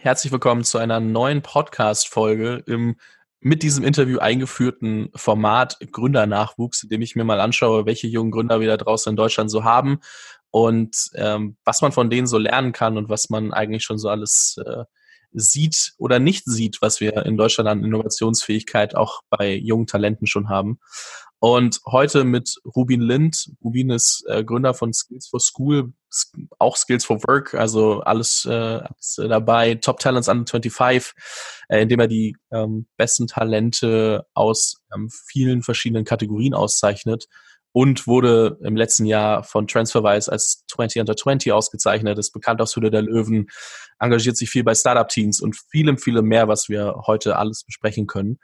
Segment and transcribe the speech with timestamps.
[0.00, 2.94] Herzlich willkommen zu einer neuen Podcast-Folge im
[3.40, 8.60] mit diesem Interview eingeführten Format Gründernachwuchs, in dem ich mir mal anschaue, welche jungen Gründer
[8.60, 9.98] wir da draußen in Deutschland so haben
[10.52, 14.08] und ähm, was man von denen so lernen kann und was man eigentlich schon so
[14.08, 14.84] alles äh,
[15.32, 20.48] sieht oder nicht sieht, was wir in Deutschland an Innovationsfähigkeit auch bei jungen Talenten schon
[20.48, 20.78] haben.
[21.40, 23.52] Und heute mit Rubin Lind.
[23.62, 25.92] Rubin ist äh, Gründer von Skills for School,
[26.58, 29.76] auch Skills for Work, also alles, äh, alles dabei.
[29.76, 31.12] Top Talents Under 25,
[31.68, 37.28] äh, indem er die ähm, besten Talente aus ähm, vielen verschiedenen Kategorien auszeichnet
[37.70, 42.74] und wurde im letzten Jahr von TransferWise als 20 Under 20 ausgezeichnet, ist bekannt aus
[42.74, 43.46] Hülle der Löwen,
[44.00, 48.40] engagiert sich viel bei Startup-Teams und vielem, vielem mehr, was wir heute alles besprechen können.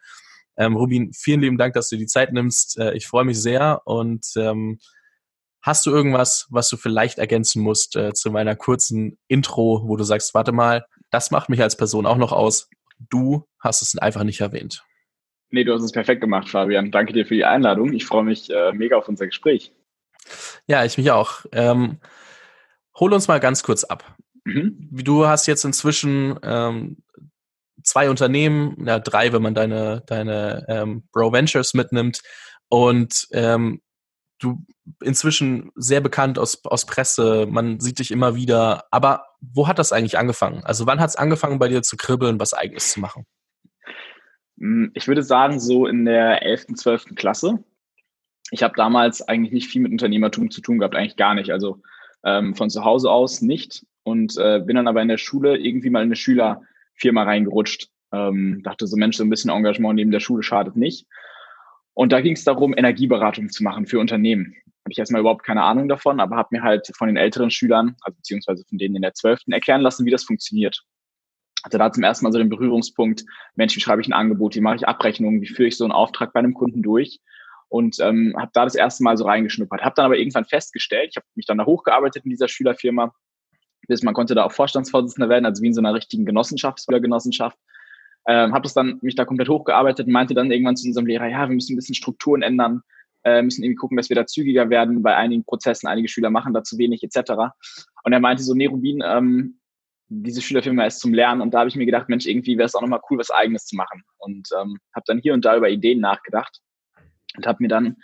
[0.57, 2.79] Ähm, Rubin, vielen lieben Dank, dass du die Zeit nimmst.
[2.79, 3.83] Äh, ich freue mich sehr.
[3.85, 4.79] Und ähm,
[5.63, 10.05] hast du irgendwas, was du vielleicht ergänzen musst äh, zu meiner kurzen Intro, wo du
[10.05, 12.69] sagst, warte mal, das macht mich als Person auch noch aus.
[12.99, 14.85] Du hast es einfach nicht erwähnt.
[15.51, 16.91] Nee, du hast es perfekt gemacht, Fabian.
[16.91, 17.93] Danke dir für die Einladung.
[17.93, 19.73] Ich freue mich äh, mega auf unser Gespräch.
[20.67, 21.45] Ja, ich mich auch.
[21.53, 21.99] Ähm,
[22.99, 24.17] hol uns mal ganz kurz ab.
[24.45, 24.89] Mhm.
[24.91, 26.99] Du hast jetzt inzwischen ähm,
[27.85, 32.23] zwei Unternehmen, ja drei, wenn man deine, deine ähm, Bro Ventures mitnimmt
[32.69, 33.81] und ähm,
[34.41, 34.65] du
[35.03, 39.93] inzwischen sehr bekannt aus, aus Presse, man sieht dich immer wieder, aber wo hat das
[39.93, 40.65] eigentlich angefangen?
[40.65, 43.27] Also wann hat es angefangen bei dir zu kribbeln, was eigenes zu machen?
[44.59, 47.15] Hm, ich würde sagen, so in der 11., 12.
[47.15, 47.63] Klasse.
[48.51, 51.51] Ich habe damals eigentlich nicht viel mit Unternehmertum zu tun gehabt, eigentlich gar nicht.
[51.51, 51.81] Also
[52.25, 53.85] ähm, von zu Hause aus nicht.
[54.03, 56.63] Und äh, bin dann aber in der Schule irgendwie mal in eine Schüler,
[56.97, 57.89] Firma reingerutscht.
[58.13, 61.07] Ähm, dachte so, Mensch, so ein bisschen Engagement neben der Schule schadet nicht.
[61.95, 64.55] Und da ging es darum, Energieberatung zu machen für Unternehmen.
[64.85, 67.97] Habe ich erstmal überhaupt keine Ahnung davon, aber habe mir halt von den älteren Schülern,
[68.03, 70.83] also beziehungsweise von denen in der Zwölften, erklären lassen, wie das funktioniert.
[71.65, 74.61] Hatte da zum ersten Mal so den Berührungspunkt, Mensch, wie schreibe ich ein Angebot, wie
[74.61, 77.21] mache ich Abrechnungen, wie führe ich so einen Auftrag bei einem Kunden durch
[77.69, 79.83] und ähm, habe da das erste Mal so reingeschnuppert.
[79.83, 83.15] Habe dann aber irgendwann festgestellt, ich habe mich dann da hochgearbeitet in dieser Schülerfirma,
[84.03, 87.59] man konnte da auch Vorstandsvorsitzender werden, also wie in so einer richtigen Genossenschaft, Schülergenossenschaft.
[88.27, 91.29] Ähm, habe das dann mich da komplett hochgearbeitet und meinte dann irgendwann zu unserem Lehrer,
[91.29, 92.81] ja, wir müssen ein bisschen Strukturen ändern,
[93.25, 95.89] äh, müssen irgendwie gucken, dass wir da zügiger werden bei einigen Prozessen.
[95.89, 97.33] Einige Schüler machen da zu wenig etc.
[98.03, 99.59] Und er meinte so, nee, Rubin, ähm,
[100.09, 102.75] diese Schülerfirma ist zum Lernen und da habe ich mir gedacht, Mensch, irgendwie wäre es
[102.75, 104.03] auch nochmal cool, was Eigenes zu machen.
[104.19, 106.61] Und ähm, habe dann hier und da über Ideen nachgedacht
[107.37, 107.97] und habe mir dann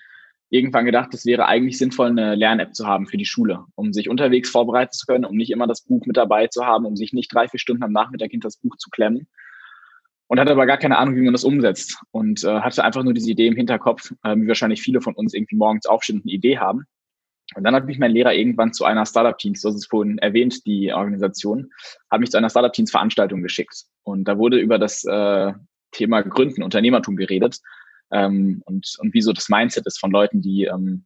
[0.50, 4.08] irgendwann gedacht, es wäre eigentlich sinnvoll, eine Lern-App zu haben für die Schule, um sich
[4.08, 7.12] unterwegs vorbereiten zu können, um nicht immer das Buch mit dabei zu haben, um sich
[7.12, 9.28] nicht drei, vier Stunden am Nachmittag hinter das Buch zu klemmen.
[10.26, 12.00] Und hatte aber gar keine Ahnung, wie man das umsetzt.
[12.12, 15.34] Und äh, hatte einfach nur diese Idee im Hinterkopf, äh, wie wahrscheinlich viele von uns
[15.34, 16.84] irgendwie morgens aufstehen und eine Idee haben.
[17.56, 20.92] Und dann hat mich mein Lehrer irgendwann zu einer Startup-Teams, das ist vorhin erwähnt, die
[20.92, 21.70] Organisation,
[22.10, 23.86] hat mich zu einer Startup-Teams-Veranstaltung geschickt.
[24.04, 25.52] Und da wurde über das äh,
[25.90, 27.58] Thema Gründen, Unternehmertum geredet
[28.12, 31.04] ähm, und, und wie so das Mindset ist von Leuten, die ähm,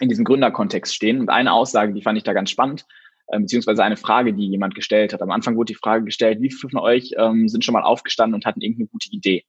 [0.00, 1.20] in diesem Gründerkontext stehen.
[1.20, 2.84] Und eine Aussage, die fand ich da ganz spannend,
[3.28, 5.22] äh, beziehungsweise eine Frage, die jemand gestellt hat.
[5.22, 8.34] Am Anfang wurde die Frage gestellt, wie viele von euch ähm, sind schon mal aufgestanden
[8.34, 9.44] und hatten irgendeine gute Idee?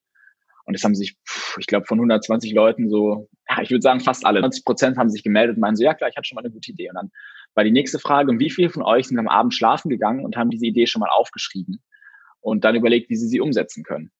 [0.65, 1.15] Und es haben sich,
[1.59, 5.11] ich glaube, von 120 Leuten so, ja, ich würde sagen, fast alle, 90 Prozent haben
[5.11, 6.89] sich gemeldet und meinen so, ja klar, ich hatte schon mal eine gute Idee.
[6.89, 7.11] Und dann
[7.53, 10.35] war die nächste Frage, und wie viele von euch sind am Abend schlafen gegangen und
[10.35, 11.83] haben diese Idee schon mal aufgeschrieben
[12.41, 14.11] und dann überlegt, wie sie sie umsetzen können?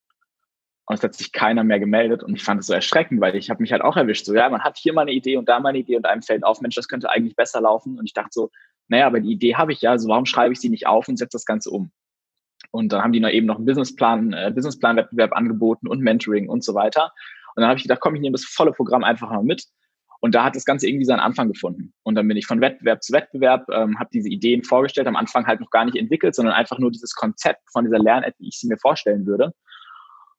[0.87, 3.49] Und es hat sich keiner mehr gemeldet und ich fand es so erschreckend, weil ich
[3.49, 4.25] habe mich halt auch erwischt.
[4.25, 6.21] So, ja, man hat hier mal eine Idee und da mal eine Idee und einem
[6.21, 7.97] fällt auf, Mensch, das könnte eigentlich besser laufen.
[7.97, 8.51] Und ich dachte so,
[8.87, 11.17] naja, aber die Idee habe ich ja, also warum schreibe ich sie nicht auf und
[11.17, 11.91] setze das Ganze um?
[12.71, 16.63] Und dann haben die noch eben noch einen Businessplan, äh, Businessplan-Wettbewerb angeboten und Mentoring und
[16.63, 17.11] so weiter.
[17.55, 19.65] Und dann habe ich gedacht, komm, ich nehme das volle Programm einfach mal mit.
[20.19, 21.93] Und da hat das Ganze irgendwie seinen Anfang gefunden.
[22.03, 25.45] Und dann bin ich von Wettbewerb zu Wettbewerb, ähm, habe diese Ideen vorgestellt, am Anfang
[25.45, 28.59] halt noch gar nicht entwickelt, sondern einfach nur dieses Konzept von dieser Lern-App, wie ich
[28.59, 29.53] sie mir vorstellen würde.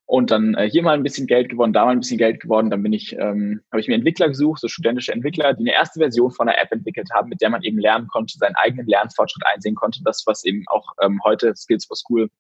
[0.09, 2.71] Und dann äh, hier mal ein bisschen Geld gewonnen, da mal ein bisschen Geld gewonnen.
[2.71, 5.99] Dann bin ich, ähm, habe ich mir Entwickler gesucht, so studentische Entwickler, die eine erste
[5.99, 9.45] Version von einer App entwickelt haben, mit der man eben lernen konnte, seinen eigenen Lernfortschritt
[9.53, 10.01] einsehen konnte.
[10.05, 12.31] Das, was eben auch ähm, heute Skills for School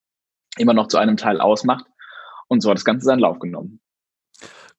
[0.59, 1.87] immer noch zu einem Teil ausmacht.
[2.47, 3.81] Und so hat das Ganze seinen Lauf genommen.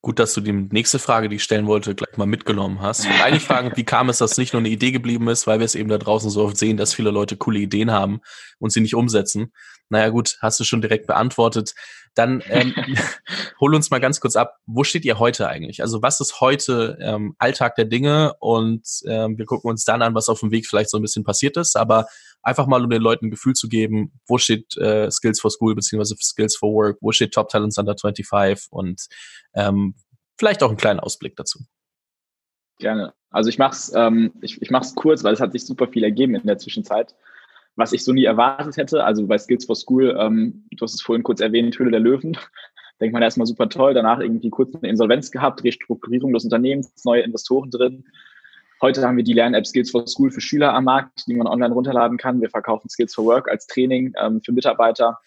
[0.01, 3.05] Gut, dass du die nächste Frage, die ich stellen wollte, gleich mal mitgenommen hast.
[3.05, 5.65] Und eigentlich fragen, wie kam es, dass nicht nur eine Idee geblieben ist, weil wir
[5.65, 8.21] es eben da draußen so oft sehen, dass viele Leute coole Ideen haben
[8.59, 9.51] und sie nicht umsetzen.
[9.89, 11.73] Naja gut, hast du schon direkt beantwortet.
[12.15, 12.73] Dann ähm,
[13.59, 15.81] hol uns mal ganz kurz ab, wo steht ihr heute eigentlich?
[15.81, 18.33] Also was ist heute ähm, Alltag der Dinge?
[18.39, 21.23] Und ähm, wir gucken uns dann an, was auf dem Weg vielleicht so ein bisschen
[21.23, 21.77] passiert ist.
[21.77, 22.07] Aber
[22.41, 25.75] einfach mal, um den Leuten ein Gefühl zu geben, wo steht äh, Skills for School
[25.75, 29.07] beziehungsweise Skills for Work, wo steht Top Talents Under 25 und
[29.53, 29.95] ähm,
[30.37, 31.59] vielleicht auch einen kleinen Ausblick dazu.
[32.79, 33.13] Gerne.
[33.29, 36.35] Also ich mach's, ähm, ich, ich mach's kurz, weil es hat sich super viel ergeben
[36.35, 37.15] in der Zwischenzeit.
[37.77, 39.05] Was ich so nie erwartet hätte.
[39.05, 42.37] Also bei Skills for School, ähm, du hast es vorhin kurz erwähnt, Höhle der Löwen.
[42.99, 47.21] Denkt man erstmal super toll, danach irgendwie kurz eine Insolvenz gehabt, Restrukturierung des Unternehmens, neue
[47.21, 48.03] Investoren drin.
[48.81, 51.73] Heute haben wir die Lern-App Skills for School für Schüler am Markt, die man online
[51.73, 52.41] runterladen kann.
[52.41, 55.19] Wir verkaufen Skills for Work als Training ähm, für Mitarbeiter,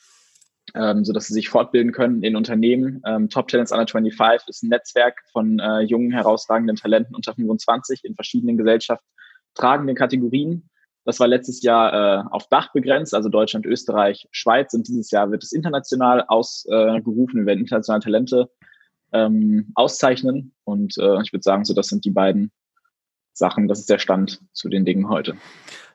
[0.75, 3.01] ähm, sodass sie sich fortbilden können in Unternehmen.
[3.07, 8.05] Ähm, Top Talents Under 25 ist ein Netzwerk von äh, jungen, herausragenden Talenten unter 25
[8.05, 10.70] in verschiedenen gesellschaftstragenden Kategorien.
[11.11, 14.73] Das war letztes Jahr äh, auf Dach begrenzt, also Deutschland, Österreich, Schweiz.
[14.75, 17.37] Und dieses Jahr wird es international ausgerufen.
[17.37, 18.49] Äh, wir werden internationale Talente
[19.13, 20.55] ähm, auszeichnen.
[20.63, 22.53] Und äh, ich würde sagen, so das sind die beiden
[23.33, 23.67] Sachen.
[23.67, 25.35] Das ist der Stand zu den Dingen heute.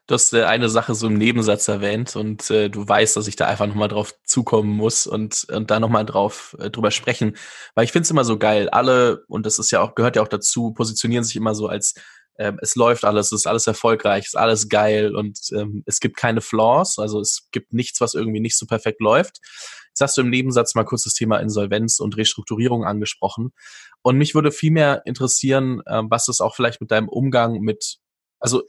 [0.05, 3.37] Du hast äh, eine Sache so im Nebensatz erwähnt und äh, du weißt, dass ich
[3.37, 7.37] da einfach nochmal drauf zukommen muss und, und da nochmal drauf äh, drüber sprechen.
[7.73, 8.67] Weil ich finde es immer so geil.
[8.67, 11.93] Alle, und das ist ja auch, gehört ja auch dazu, positionieren sich immer so als
[12.37, 15.99] ähm, es läuft alles, es ist alles erfolgreich, es ist alles geil und ähm, es
[15.99, 19.39] gibt keine Flaws, also es gibt nichts, was irgendwie nicht so perfekt läuft.
[19.89, 23.53] Jetzt hast du im Nebensatz mal kurz das Thema Insolvenz und Restrukturierung angesprochen.
[24.01, 27.99] Und mich würde viel mehr interessieren, ähm, was es auch vielleicht mit deinem Umgang mit,
[28.39, 28.63] also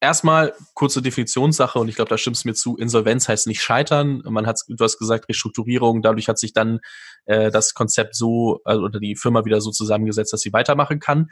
[0.00, 2.76] erstmal kurze Definitionssache und ich glaube, da stimmst du mir zu.
[2.76, 4.22] Insolvenz heißt nicht scheitern.
[4.24, 6.02] Man hat, du hast gesagt, Restrukturierung.
[6.02, 6.80] Dadurch hat sich dann
[7.24, 11.30] äh, das Konzept so also, oder die Firma wieder so zusammengesetzt, dass sie weitermachen kann.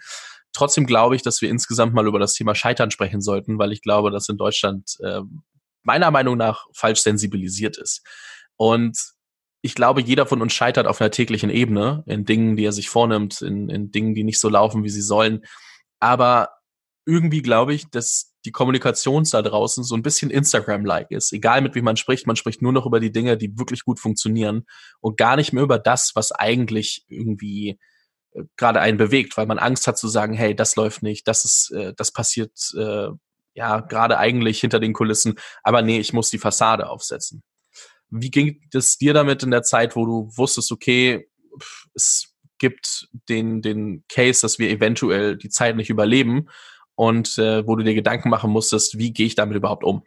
[0.55, 3.83] Trotzdem glaube ich, dass wir insgesamt mal über das Thema Scheitern sprechen sollten, weil ich
[3.83, 5.21] glaube, dass in Deutschland äh,
[5.83, 8.03] meiner Meinung nach falsch sensibilisiert ist.
[8.57, 8.97] Und
[9.63, 12.89] ich glaube, jeder von uns scheitert auf einer täglichen Ebene in Dingen, die er sich
[12.89, 15.45] vornimmt, in, in Dingen, die nicht so laufen, wie sie sollen.
[16.01, 16.51] Aber
[17.07, 21.33] irgendwie glaube ich, dass die Kommunikation da draußen so ein bisschen Instagram-like ist.
[21.33, 24.01] Egal mit wem man spricht, man spricht nur noch über die Dinge, die wirklich gut
[24.01, 24.67] funktionieren
[25.01, 27.79] und gar nicht mehr über das, was eigentlich irgendwie
[28.57, 31.71] gerade einen bewegt, weil man Angst hat zu sagen, hey, das läuft nicht, das ist,
[31.73, 33.09] äh, das passiert äh,
[33.55, 37.43] ja gerade eigentlich hinter den Kulissen, aber nee, ich muss die Fassade aufsetzen.
[38.11, 41.29] Wie ging es dir damit in der Zeit, wo du wusstest, okay,
[41.95, 46.49] es gibt den, den Case, dass wir eventuell die Zeit nicht überleben
[46.95, 50.03] und äh, wo du dir Gedanken machen musstest, wie gehe ich damit überhaupt um?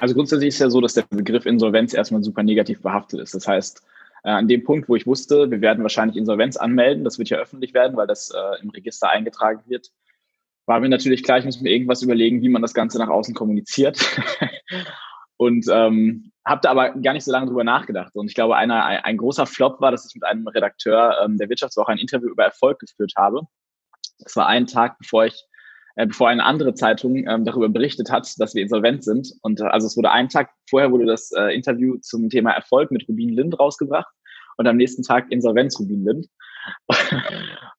[0.00, 3.34] Also grundsätzlich ist ja so, dass der Begriff Insolvenz erstmal super negativ behaftet ist.
[3.34, 3.82] Das heißt,
[4.24, 7.38] äh, an dem Punkt, wo ich wusste, wir werden wahrscheinlich Insolvenz anmelden, das wird ja
[7.38, 9.90] öffentlich werden, weil das äh, im Register eingetragen wird,
[10.66, 13.34] war mir natürlich klar, ich muss mir irgendwas überlegen, wie man das Ganze nach außen
[13.34, 13.98] kommuniziert.
[15.36, 18.14] und ähm, habe da aber gar nicht so lange drüber nachgedacht.
[18.14, 21.36] Und ich glaube, einer, ein, ein großer Flop war, dass ich mit einem Redakteur ähm,
[21.36, 23.42] der Wirtschaftswoche ein Interview über Erfolg geführt habe.
[24.18, 25.44] Das war ein Tag, bevor ich
[25.96, 29.32] äh, bevor eine andere Zeitung ähm, darüber berichtet hat, dass wir insolvent sind.
[29.42, 32.90] Und äh, also es wurde einen Tag vorher wurde das äh, Interview zum Thema Erfolg
[32.90, 34.12] mit Rubin Lind rausgebracht
[34.56, 36.26] und am nächsten Tag Insolvenz Rubin Lind.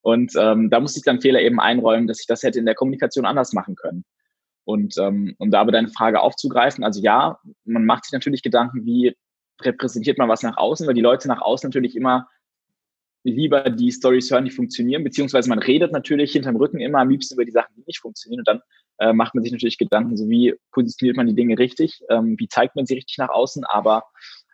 [0.02, 2.76] und ähm, da musste ich dann Fehler eben einräumen, dass ich das hätte in der
[2.76, 4.06] Kommunikation anders machen können.
[4.64, 8.86] Und ähm, um da aber deine Frage aufzugreifen, also ja, man macht sich natürlich Gedanken,
[8.86, 9.16] wie
[9.62, 12.28] repräsentiert man was nach außen, weil die Leute nach außen natürlich immer
[13.32, 17.34] lieber die Stories hören, die funktionieren, beziehungsweise man redet natürlich hinterm Rücken immer am liebsten
[17.34, 18.42] über die Sachen, die nicht funktionieren.
[18.42, 18.62] Und dann
[19.00, 22.48] äh, macht man sich natürlich Gedanken, so wie positioniert man die Dinge richtig, ähm, wie
[22.48, 24.04] zeigt man sie richtig nach außen, aber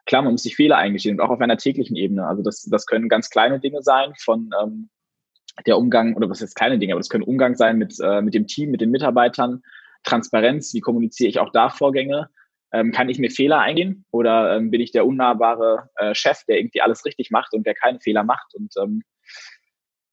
[0.06, 2.26] klar, man muss sich Fehler eingestehen und auch auf einer täglichen Ebene.
[2.26, 4.90] Also das, das können ganz kleine Dinge sein von ähm,
[5.66, 8.34] der Umgang, oder was jetzt kleine Dinge, aber das können Umgang sein mit, äh, mit
[8.34, 9.62] dem Team, mit den Mitarbeitern,
[10.04, 12.30] Transparenz, wie kommuniziere ich auch da Vorgänge,
[12.74, 16.60] ähm, kann ich mir Fehler eingehen oder ähm, bin ich der unnahbare äh, Chef, der
[16.60, 18.54] irgendwie alles richtig macht und der keine Fehler macht?
[18.56, 19.04] Und ähm,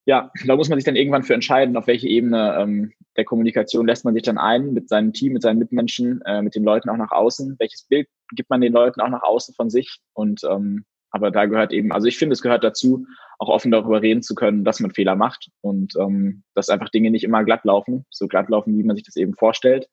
[0.07, 3.87] ja, da muss man sich dann irgendwann für entscheiden, auf welche Ebene ähm, der Kommunikation
[3.87, 6.89] lässt man sich dann ein mit seinem Team, mit seinen Mitmenschen, äh, mit den Leuten
[6.89, 7.57] auch nach außen.
[7.59, 9.99] Welches Bild gibt man den Leuten auch nach außen von sich?
[10.15, 13.07] Und ähm, aber da gehört eben, also ich finde, es gehört dazu,
[13.39, 17.11] auch offen darüber reden zu können, dass man Fehler macht und ähm, dass einfach Dinge
[17.11, 19.89] nicht immer glatt laufen, so glatt laufen, wie man sich das eben vorstellt.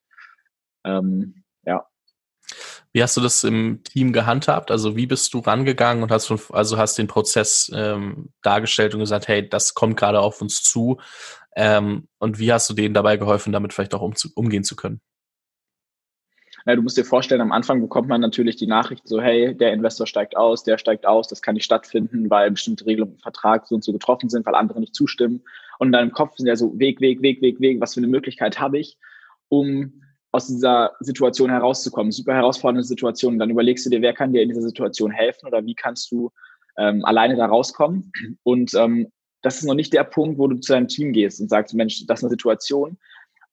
[0.86, 1.86] Ähm, ja.
[2.95, 4.71] Wie hast du das im Team gehandhabt?
[4.71, 9.27] Also wie bist du rangegangen und hast also hast den Prozess ähm, dargestellt und gesagt,
[9.27, 11.01] hey, das kommt gerade auf uns zu.
[11.57, 15.01] Ähm, und wie hast du denen dabei geholfen, damit vielleicht auch um, umgehen zu können?
[16.65, 19.73] Ja, du musst dir vorstellen, am Anfang bekommt man natürlich die Nachricht so, hey, der
[19.73, 23.67] Investor steigt aus, der steigt aus, das kann nicht stattfinden, weil bestimmte Regelungen im Vertrag
[23.67, 25.43] so und so getroffen sind, weil andere nicht zustimmen.
[25.79, 28.07] Und in deinem Kopf sind ja so Weg, Weg, Weg, Weg, Weg, was für eine
[28.07, 28.97] Möglichkeit habe ich,
[29.49, 30.01] um
[30.36, 32.12] aus dieser Situation herauszukommen.
[32.12, 33.39] Super herausfordernde Situation.
[33.39, 36.30] Dann überlegst du dir, wer kann dir in dieser Situation helfen oder wie kannst du
[36.77, 38.12] ähm, alleine da rauskommen.
[38.44, 39.08] Und ähm,
[39.42, 42.06] das ist noch nicht der Punkt, wo du zu deinem Team gehst und sagst, Mensch,
[42.06, 42.98] das ist eine Situation,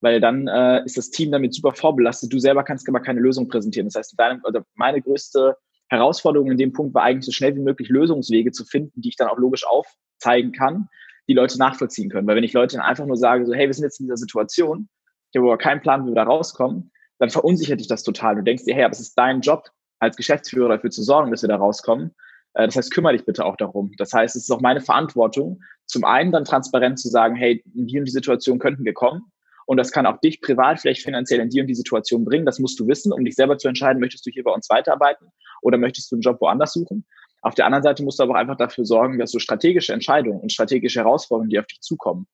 [0.01, 2.33] weil dann äh, ist das Team damit super vorbelastet.
[2.33, 3.87] Du selber kannst aber keine Lösung präsentieren.
[3.87, 5.57] Das heißt, deine, oder meine größte
[5.89, 9.17] Herausforderung in dem Punkt war eigentlich so schnell wie möglich Lösungswege zu finden, die ich
[9.17, 10.89] dann auch logisch aufzeigen kann,
[11.29, 12.27] die Leute nachvollziehen können.
[12.27, 14.89] Weil wenn ich Leute einfach nur sage, so, hey, wir sind jetzt in dieser Situation,
[15.33, 18.37] ich habe aber keinen Plan, wie wir da rauskommen, dann verunsichert dich das total.
[18.37, 21.43] Du denkst dir, hey, aber es ist dein Job als Geschäftsführer dafür zu sorgen, dass
[21.43, 22.15] wir da rauskommen.
[22.55, 23.93] Äh, das heißt, kümmere dich bitte auch darum.
[23.97, 27.87] Das heißt, es ist auch meine Verantwortung, zum einen dann transparent zu sagen, hey, in
[27.87, 29.23] die und die Situation könnten wir kommen.
[29.65, 32.45] Und das kann auch dich privat vielleicht finanziell in die und die Situation bringen.
[32.45, 35.29] Das musst du wissen, um dich selber zu entscheiden, möchtest du hier bei uns weiterarbeiten
[35.62, 37.07] oder möchtest du einen Job woanders suchen.
[37.41, 40.41] Auf der anderen Seite musst du aber auch einfach dafür sorgen, dass du strategische Entscheidungen
[40.41, 42.27] und strategische Herausforderungen, die auf dich zukommen,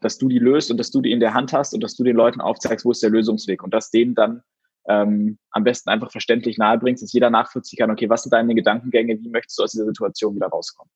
[0.00, 2.04] dass du die löst und dass du die in der Hand hast und dass du
[2.04, 4.42] den Leuten aufzeigst, wo ist der Lösungsweg und dass denen dann
[4.88, 9.18] ähm, am besten einfach verständlich nahebringst, dass jeder nachvollziehen kann, okay, was sind deine Gedankengänge,
[9.20, 10.90] wie möchtest du aus dieser Situation wieder rauskommen?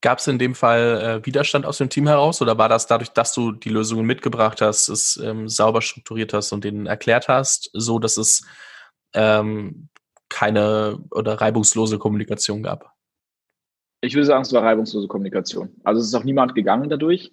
[0.00, 3.10] Gab es in dem Fall äh, Widerstand aus dem Team heraus oder war das dadurch,
[3.10, 7.70] dass du die Lösungen mitgebracht hast, es ähm, sauber strukturiert hast und denen erklärt hast,
[7.72, 8.46] so dass es
[9.14, 9.88] ähm,
[10.28, 12.92] keine oder reibungslose Kommunikation gab?
[14.02, 15.74] Ich würde sagen, es war reibungslose Kommunikation.
[15.82, 17.32] Also es ist auch niemand gegangen dadurch.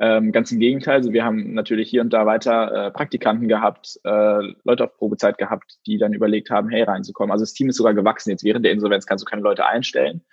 [0.00, 3.98] Ähm, ganz im Gegenteil, also wir haben natürlich hier und da weiter äh, Praktikanten gehabt,
[4.04, 7.32] äh, Leute auf Probezeit gehabt, die dann überlegt haben, hey, reinzukommen.
[7.32, 8.30] Also das Team ist sogar gewachsen.
[8.30, 10.24] Jetzt während der Insolvenz kannst du keine Leute einstellen.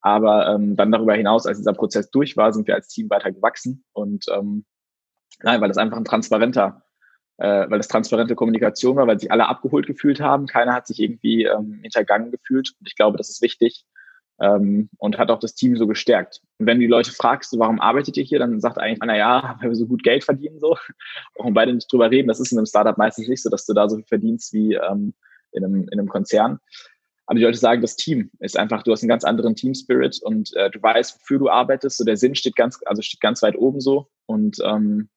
[0.00, 3.30] Aber ähm, dann darüber hinaus, als dieser Prozess durch war, sind wir als Team weiter
[3.30, 3.84] gewachsen.
[3.92, 4.64] Und ähm,
[5.42, 6.82] nein, weil das einfach ein transparenter,
[7.36, 10.46] äh, weil das transparente Kommunikation war, weil sich alle abgeholt gefühlt haben.
[10.46, 12.72] Keiner hat sich irgendwie ähm, hintergangen gefühlt.
[12.80, 13.84] Und ich glaube, das ist wichtig
[14.40, 16.40] ähm, und hat auch das Team so gestärkt.
[16.58, 19.56] Und wenn du die Leute fragst, warum arbeitet ihr hier, dann sagt eigentlich einer, ja,
[19.60, 20.76] weil wir so gut Geld verdienen, so.
[21.34, 22.28] Brauchen beide nicht drüber reden.
[22.28, 24.74] Das ist in einem Startup meistens nicht so, dass du da so viel verdienst wie
[24.74, 25.14] ähm,
[25.52, 26.58] in, einem, in einem Konzern.
[27.26, 30.52] Aber die Leute sagen, das Team ist einfach, du hast einen ganz anderen Team-Spirit und
[30.56, 31.98] äh, du weißt, wofür du arbeitest.
[31.98, 34.08] So der Sinn steht ganz, also steht ganz weit oben so.
[34.26, 35.08] Und ähm,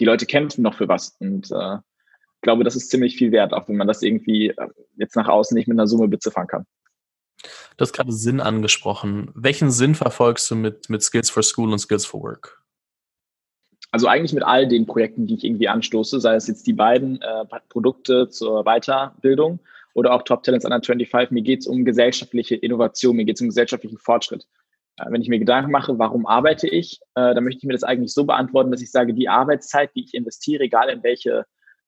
[0.00, 1.14] die Leute kämpfen noch für was.
[1.20, 4.68] Und äh, ich glaube, das ist ziemlich viel wert, auch wenn man das irgendwie äh,
[4.96, 6.66] jetzt nach außen nicht mit einer Summe beziffern kann.
[7.76, 9.30] Du hast gerade Sinn angesprochen.
[9.34, 12.62] Welchen Sinn verfolgst du mit, mit Skills for School und Skills for Work?
[13.90, 17.20] Also eigentlich mit all den Projekten, die ich irgendwie anstoße, sei es jetzt die beiden
[17.20, 19.60] äh, Produkte zur Weiterbildung
[19.94, 21.30] oder auch Top Talents Under 25.
[21.30, 24.46] Mir geht es um gesellschaftliche Innovation, mir geht es um gesellschaftlichen Fortschritt.
[24.96, 27.84] Äh, wenn ich mir Gedanken mache, warum arbeite ich, äh, dann möchte ich mir das
[27.84, 31.44] eigentlich so beantworten, dass ich sage, die Arbeitszeit, die ich investiere, egal in welche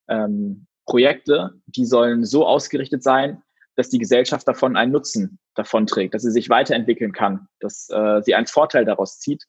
[0.09, 3.43] ähm, Projekte, die sollen so ausgerichtet sein,
[3.77, 8.23] dass die Gesellschaft davon einen Nutzen davon trägt, dass sie sich weiterentwickeln kann, dass äh,
[8.23, 9.45] sie einen Vorteil daraus zieht.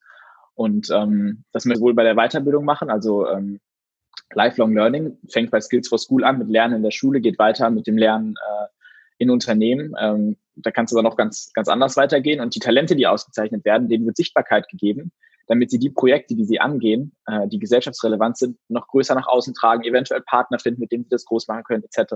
[0.55, 2.89] Und ähm, das müssen wir wohl bei der Weiterbildung machen.
[2.89, 3.59] Also ähm,
[4.33, 7.69] Lifelong Learning fängt bei Skills for School an mit Lernen in der Schule, geht weiter
[7.69, 8.67] mit dem Lernen äh,
[9.17, 9.93] in Unternehmen.
[9.99, 12.39] Ähm, da kann es aber noch ganz, ganz anders weitergehen.
[12.39, 15.11] Und die Talente, die ausgezeichnet werden, denen wird Sichtbarkeit gegeben
[15.47, 19.53] damit sie die Projekte, die sie angehen, äh, die gesellschaftsrelevant sind, noch größer nach außen
[19.53, 22.13] tragen, eventuell Partner finden, mit denen sie das groß machen können, etc.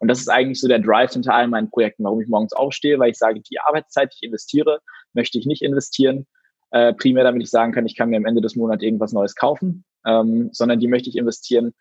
[0.00, 2.98] Und das ist eigentlich so der Drive hinter all meinen Projekten, warum ich morgens aufstehe,
[2.98, 4.80] weil ich sage, die Arbeitszeit, die ich investiere,
[5.12, 6.26] möchte ich nicht investieren,
[6.70, 9.34] äh, primär damit ich sagen kann, ich kann mir am Ende des Monats irgendwas Neues
[9.34, 11.74] kaufen, ähm, sondern die möchte ich investieren,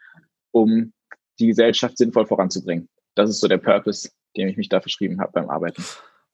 [0.51, 0.93] um
[1.39, 2.89] die Gesellschaft sinnvoll voranzubringen.
[3.15, 5.83] Das ist so der Purpose, dem ich mich da verschrieben habe beim Arbeiten.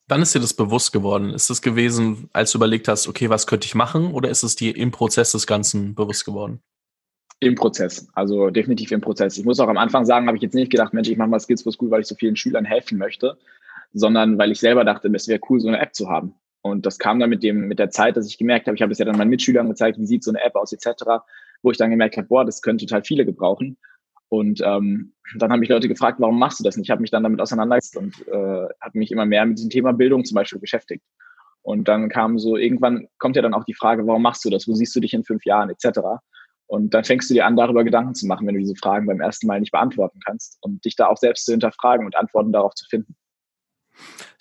[0.10, 1.32] Wann ist dir das bewusst geworden?
[1.34, 4.14] Ist es gewesen, als du überlegt hast, okay, was könnte ich machen?
[4.14, 6.62] Oder ist es dir im Prozess des Ganzen bewusst geworden?
[7.40, 9.38] Im Prozess, also definitiv im Prozess.
[9.38, 11.40] Ich muss auch am Anfang sagen, habe ich jetzt nicht gedacht, Mensch, ich mache mal
[11.40, 13.38] Skills for School, weil ich so vielen Schülern helfen möchte,
[13.94, 16.34] sondern weil ich selber dachte, es wäre cool, so eine App zu haben.
[16.62, 18.92] Und das kam dann mit dem, mit der Zeit, dass ich gemerkt habe, ich habe
[18.92, 21.04] es ja dann meinen Mitschülern gezeigt, wie sieht so eine App aus, etc.,
[21.62, 23.78] wo ich dann gemerkt habe, boah, das können total viele gebrauchen.
[24.30, 26.88] Und ähm, dann haben mich Leute gefragt, warum machst du das nicht?
[26.88, 29.94] Ich habe mich dann damit auseinandergesetzt und äh, habe mich immer mehr mit diesem Thema
[29.94, 31.04] Bildung zum Beispiel beschäftigt.
[31.62, 34.68] Und dann kam so, irgendwann kommt ja dann auch die Frage, warum machst du das?
[34.68, 36.00] Wo siehst du dich in fünf Jahren, etc.
[36.66, 39.22] Und dann fängst du dir an, darüber Gedanken zu machen, wenn du diese Fragen beim
[39.22, 42.74] ersten Mal nicht beantworten kannst und dich da auch selbst zu hinterfragen und Antworten darauf
[42.74, 43.16] zu finden.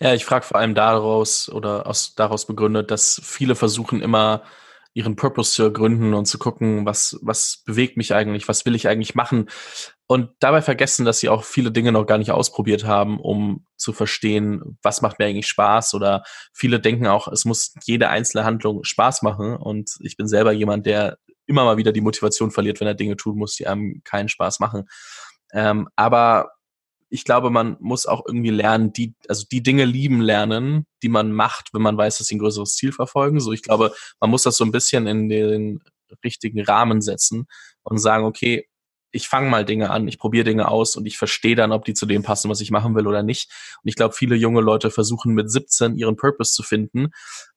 [0.01, 4.43] Ja, ich frage vor allem daraus oder aus, daraus begründet, dass viele versuchen immer
[4.97, 8.89] ihren Purpose zu ergründen und zu gucken, was, was bewegt mich eigentlich, was will ich
[8.89, 9.51] eigentlich machen.
[10.07, 13.93] Und dabei vergessen, dass sie auch viele Dinge noch gar nicht ausprobiert haben, um zu
[13.93, 15.93] verstehen, was macht mir eigentlich Spaß.
[15.93, 16.23] Oder
[16.55, 19.55] viele denken auch, es muss jede einzelne Handlung Spaß machen.
[19.57, 23.17] Und ich bin selber jemand, der immer mal wieder die Motivation verliert, wenn er Dinge
[23.17, 24.89] tun muss, die einem keinen Spaß machen.
[25.53, 26.53] Ähm, aber
[27.09, 31.33] ich glaube, man muss auch irgendwie lernen, die, also die Dinge lieben lernen, die man
[31.33, 33.41] macht, wenn man weiß, dass sie ein größeres Ziel verfolgen.
[33.41, 35.81] So, ich glaube, man muss das so ein bisschen in den
[36.25, 37.47] richtigen Rahmen setzen
[37.83, 38.69] und sagen, okay,
[39.13, 41.95] ich fange mal Dinge an, ich probiere Dinge aus und ich verstehe dann, ob die
[41.95, 43.51] zu dem passen, was ich machen will oder nicht.
[43.83, 47.09] Und ich glaube, viele junge Leute versuchen mit 17 ihren Purpose zu finden,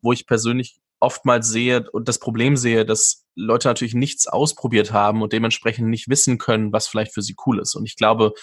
[0.01, 5.22] wo ich persönlich oftmals sehe und das Problem sehe, dass Leute natürlich nichts ausprobiert haben
[5.22, 7.75] und dementsprechend nicht wissen können, was vielleicht für sie cool ist.
[7.75, 8.34] Und ich glaube,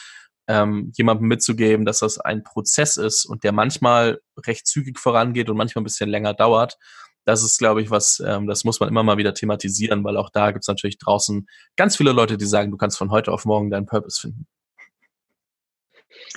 [0.49, 5.57] ähm, jemandem mitzugeben, dass das ein Prozess ist und der manchmal recht zügig vorangeht und
[5.57, 6.79] manchmal ein bisschen länger dauert.
[7.25, 10.31] Das ist, glaube ich, was, ähm, das muss man immer mal wieder thematisieren, weil auch
[10.31, 13.45] da gibt es natürlich draußen ganz viele Leute, die sagen, du kannst von heute auf
[13.45, 14.47] morgen deinen Purpose finden.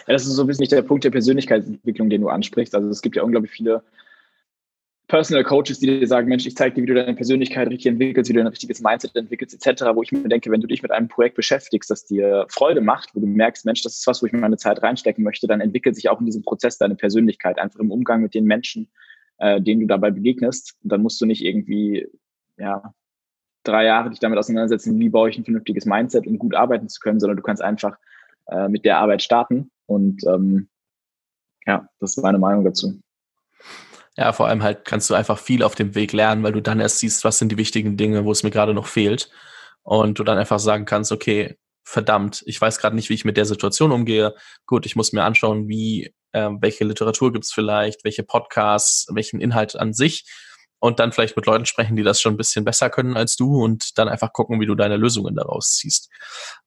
[0.08, 2.74] Ja, das ist so ein bisschen der Punkt der Persönlichkeitsentwicklung, den du ansprichst.
[2.74, 3.84] Also es gibt ja unglaublich viele
[5.10, 8.30] Personal Coaches, die dir sagen, Mensch, ich zeige dir, wie du deine Persönlichkeit richtig entwickelst,
[8.30, 10.92] wie du ein richtiges Mindset entwickelst, etc., wo ich mir denke, wenn du dich mit
[10.92, 14.28] einem Projekt beschäftigst, das dir Freude macht, wo du merkst, Mensch, das ist was, wo
[14.28, 17.80] ich meine Zeit reinstecken möchte, dann entwickelt sich auch in diesem Prozess deine Persönlichkeit, einfach
[17.80, 18.88] im Umgang mit den Menschen,
[19.40, 20.78] äh, denen du dabei begegnest.
[20.84, 22.08] Und dann musst du nicht irgendwie,
[22.58, 22.94] ja,
[23.64, 27.00] drei Jahre dich damit auseinandersetzen, wie baue ich ein vernünftiges Mindset, um gut arbeiten zu
[27.00, 27.98] können, sondern du kannst einfach
[28.46, 29.72] äh, mit der Arbeit starten.
[29.88, 30.70] Und ähm,
[31.66, 33.00] ja, das ist meine Meinung dazu.
[34.20, 36.82] Ja, vor allem halt kannst du einfach viel auf dem Weg lernen, weil du dann
[36.82, 39.30] erst siehst, was sind die wichtigen Dinge, wo es mir gerade noch fehlt.
[39.82, 43.38] Und du dann einfach sagen kannst, okay, verdammt, ich weiß gerade nicht, wie ich mit
[43.38, 44.36] der Situation umgehe.
[44.66, 49.78] Gut, ich muss mir anschauen, wie, äh, welche Literatur gibt's vielleicht, welche Podcasts, welchen Inhalt
[49.78, 50.26] an sich
[50.80, 53.64] und dann vielleicht mit Leuten sprechen, die das schon ein bisschen besser können als du
[53.64, 56.10] und dann einfach gucken, wie du deine Lösungen daraus ziehst.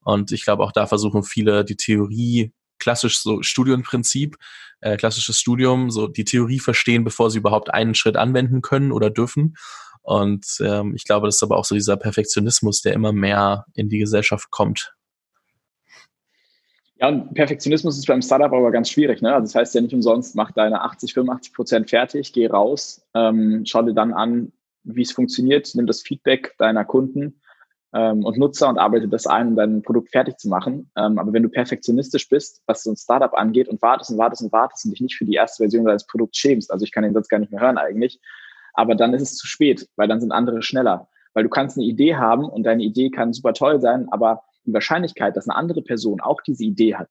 [0.01, 4.37] Und ich glaube, auch da versuchen viele die Theorie klassisch so Studienprinzip,
[4.81, 9.11] äh, klassisches Studium, so die Theorie verstehen, bevor sie überhaupt einen Schritt anwenden können oder
[9.11, 9.55] dürfen.
[10.03, 13.89] Und ähm, ich glaube, das ist aber auch so dieser Perfektionismus, der immer mehr in
[13.89, 14.95] die Gesellschaft kommt.
[16.97, 19.23] Ja, und Perfektionismus ist beim Startup aber ganz schwierig.
[19.23, 19.33] Ne?
[19.33, 23.63] Also das heißt ja nicht umsonst, mach deine 80, 85 Prozent fertig, geh raus, ähm,
[23.67, 24.53] schau dir dann an,
[24.85, 27.41] wie es funktioniert, nimm das Feedback deiner Kunden
[27.95, 30.91] ähm, und Nutzer und arbeite das ein, um dein Produkt fertig zu machen.
[30.97, 34.43] Ähm, aber wenn du perfektionistisch bist, was so ein Startup angeht und wartest und wartest
[34.43, 37.05] und wartest und dich nicht für die erste Version deines Produkts schämst, also ich kann
[37.05, 38.21] den Satz gar nicht mehr hören eigentlich,
[38.75, 41.09] aber dann ist es zu spät, weil dann sind andere schneller.
[41.35, 44.73] Weil du kannst eine Idee haben und deine Idee kann super toll sein, aber die
[44.73, 47.09] Wahrscheinlichkeit, dass eine andere Person auch diese Idee hat,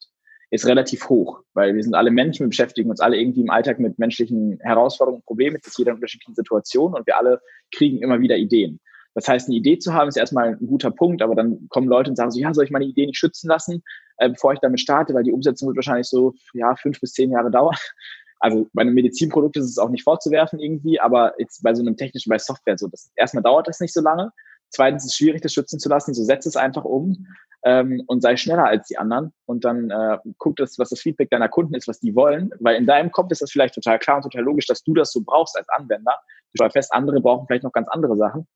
[0.51, 3.79] ist relativ hoch, weil wir sind alle Menschen, wir beschäftigen uns alle irgendwie im Alltag
[3.79, 7.39] mit menschlichen Herausforderungen Problemen, das ist jeder in unterschiedlichen Situationen und wir alle
[7.71, 8.79] kriegen immer wieder Ideen.
[9.13, 12.09] Das heißt, eine Idee zu haben, ist erstmal ein guter Punkt, aber dann kommen Leute
[12.09, 13.83] und sagen so, ja, soll ich meine Idee nicht schützen lassen,
[14.17, 17.31] äh, bevor ich damit starte, weil die Umsetzung wird wahrscheinlich so, ja, fünf bis zehn
[17.31, 17.75] Jahre dauern.
[18.43, 21.95] Also bei einem Medizinprodukt ist es auch nicht vorzuwerfen irgendwie, aber jetzt bei so einem
[21.95, 24.31] technischen, bei Software so, das, erstmal dauert das nicht so lange.
[24.71, 27.27] Zweitens ist es schwierig, das schützen zu lassen, so setz es einfach um
[27.63, 31.29] ähm, und sei schneller als die anderen und dann äh, guck das, was das Feedback
[31.29, 34.15] deiner Kunden ist, was die wollen, weil in deinem Kopf ist das vielleicht total klar
[34.17, 36.15] und total logisch, dass du das so brauchst als Anwender.
[36.51, 38.47] Du stellst fest, andere brauchen vielleicht noch ganz andere Sachen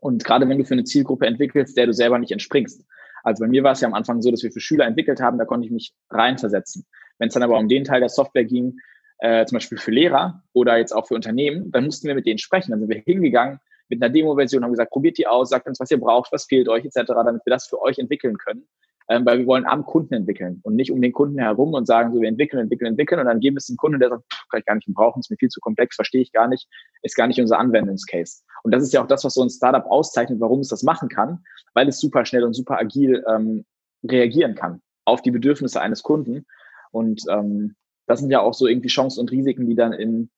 [0.00, 2.84] und gerade wenn du für eine Zielgruppe entwickelst, der du selber nicht entspringst.
[3.22, 5.38] Also bei mir war es ja am Anfang so, dass wir für Schüler entwickelt haben,
[5.38, 6.86] da konnte ich mich reinversetzen.
[7.18, 8.78] Wenn es dann aber um den Teil der Software ging,
[9.18, 12.38] äh, zum Beispiel für Lehrer oder jetzt auch für Unternehmen, dann mussten wir mit denen
[12.38, 12.70] sprechen.
[12.70, 15.90] Dann sind wir hingegangen mit einer Demo-Version, haben gesagt, probiert die aus, sagt uns, was
[15.90, 18.66] ihr braucht, was fehlt euch etc., damit wir das für euch entwickeln können
[19.08, 22.12] ähm, weil wir wollen am Kunden entwickeln und nicht um den Kunden herum und sagen,
[22.12, 24.48] so wir entwickeln, entwickeln, entwickeln und dann geben wir es dem Kunden, der sagt, pff,
[24.48, 26.68] kann ich gar nicht brauchen, ist mir viel zu komplex, verstehe ich gar nicht,
[27.02, 28.42] ist gar nicht unser Anwendungscase.
[28.62, 31.08] Und das ist ja auch das, was so ein Startup auszeichnet, warum es das machen
[31.08, 33.64] kann, weil es super schnell und super agil ähm,
[34.02, 36.46] reagieren kann auf die Bedürfnisse eines Kunden.
[36.90, 40.30] Und ähm, das sind ja auch so irgendwie Chancen und Risiken, die dann in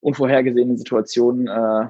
[0.00, 1.88] unvorhergesehenen Situationen äh,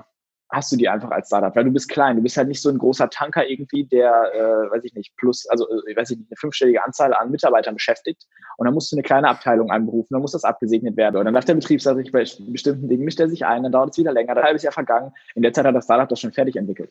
[0.52, 2.68] hast du die einfach als Startup, weil du bist klein, du bist halt nicht so
[2.68, 6.30] ein großer Tanker irgendwie, der, äh, weiß ich nicht, plus, also äh, weiß ich nicht,
[6.30, 10.22] eine fünfstellige Anzahl an Mitarbeitern beschäftigt und dann musst du eine kleine Abteilung anberufen, dann
[10.22, 13.28] muss das abgesegnet werden und dann darf der Betriebsrat sich bei bestimmten Dingen mischt er
[13.28, 15.74] sich ein, dann dauert es wieder länger, ein halbes Jahr vergangen, in der Zeit hat
[15.74, 16.90] das Startup das schon fertig entwickelt.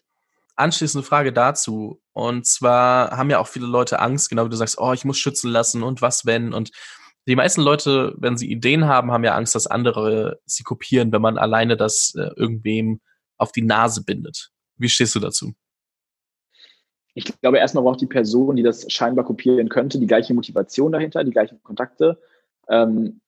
[0.55, 4.77] Anschließende Frage dazu und zwar haben ja auch viele Leute Angst, genau wie du sagst,
[4.79, 6.71] oh, ich muss schützen lassen und was wenn und
[7.27, 11.21] die meisten Leute, wenn sie Ideen haben, haben ja Angst, dass andere sie kopieren, wenn
[11.21, 13.01] man alleine das äh, irgendwem
[13.39, 14.51] auf die Nase bindet.
[14.77, 15.53] Wie stehst du dazu?
[17.15, 21.23] Ich glaube, erstmal braucht die Person, die das scheinbar kopieren könnte, die gleiche Motivation dahinter,
[21.23, 22.21] die gleichen Kontakte
[22.69, 23.19] ähm,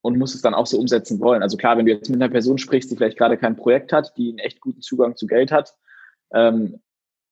[0.00, 1.42] und muss es dann auch so umsetzen wollen.
[1.42, 4.16] Also klar, wenn du jetzt mit einer Person sprichst, die vielleicht gerade kein Projekt hat,
[4.16, 5.76] die einen echt guten Zugang zu Geld hat,
[6.32, 6.80] ähm,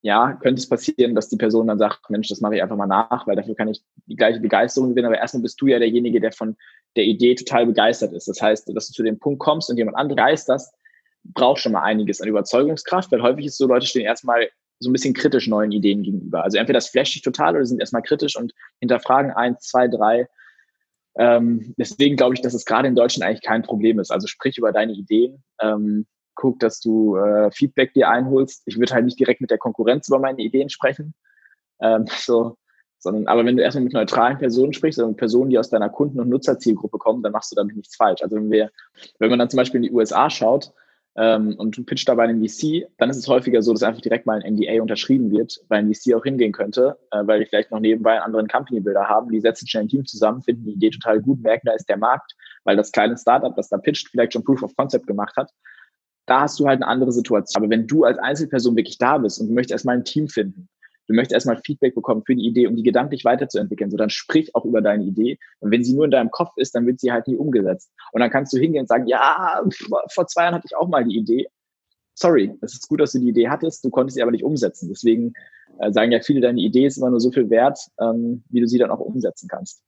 [0.03, 2.87] ja, könnte es passieren, dass die Person dann sagt, Mensch, das mache ich einfach mal
[2.87, 5.07] nach, weil dafür kann ich die gleiche Begeisterung gewinnen.
[5.07, 6.57] Aber erstmal bist du ja derjenige, der von
[6.95, 8.29] der Idee total begeistert ist.
[8.29, 10.73] Das heißt, dass du zu dem Punkt kommst und jemand anderen begeisterst,
[11.35, 14.93] braucht schon mal einiges an Überzeugungskraft, weil häufig ist so, Leute stehen erstmal so ein
[14.93, 16.45] bisschen kritisch neuen Ideen gegenüber.
[16.45, 20.29] Also entweder das flasht dich total oder sind erstmal kritisch und hinterfragen eins, zwei, drei.
[21.19, 24.11] Ähm, deswegen glaube ich, dass es gerade in Deutschland eigentlich kein Problem ist.
[24.11, 28.63] Also sprich über deine Ideen, ähm, guck, dass du äh, Feedback dir einholst.
[28.67, 31.15] Ich würde halt nicht direkt mit der Konkurrenz über meine Ideen sprechen.
[31.81, 32.59] Ähm, so,
[32.99, 36.21] sondern aber wenn du erstmal mit neutralen Personen sprichst, also Personen, die aus deiner Kunden-
[36.21, 38.23] und Nutzerzielgruppe kommen, dann machst du damit nichts falsch.
[38.23, 38.71] Also wenn wir,
[39.19, 40.73] wenn man dann zum Beispiel in die USA schaut,
[41.19, 44.27] ähm, und du pitcht dabei einen VC, dann ist es häufiger so, dass einfach direkt
[44.27, 47.71] mal ein NDA unterschrieben wird, weil ein VC auch hingehen könnte, äh, weil die vielleicht
[47.71, 49.31] noch nebenbei einen anderen Company-Builder haben.
[49.31, 51.97] Die setzen schnell ein Team zusammen, finden die Idee total gut, merken, da ist der
[51.97, 55.51] Markt, weil das kleine Startup, das da pitcht, vielleicht schon Proof of Concept gemacht hat.
[56.27, 57.63] Da hast du halt eine andere Situation.
[57.63, 60.69] Aber wenn du als Einzelperson wirklich da bist und du möchtest erstmal ein Team finden,
[61.07, 63.91] Du möchtest erstmal Feedback bekommen für die Idee, um die gedanklich weiterzuentwickeln.
[63.91, 65.39] So, dann sprich auch über deine Idee.
[65.61, 67.93] Und wenn sie nur in deinem Kopf ist, dann wird sie halt nie umgesetzt.
[68.13, 69.63] Und dann kannst du hingehen und sagen, ja,
[70.13, 71.47] vor zwei Jahren hatte ich auch mal die Idee.
[72.15, 74.89] Sorry, es ist gut, dass du die Idee hattest, du konntest sie aber nicht umsetzen.
[74.89, 75.35] Deswegen
[75.79, 78.67] äh, sagen ja viele, deine Idee ist immer nur so viel wert, ähm, wie du
[78.67, 79.83] sie dann auch umsetzen kannst.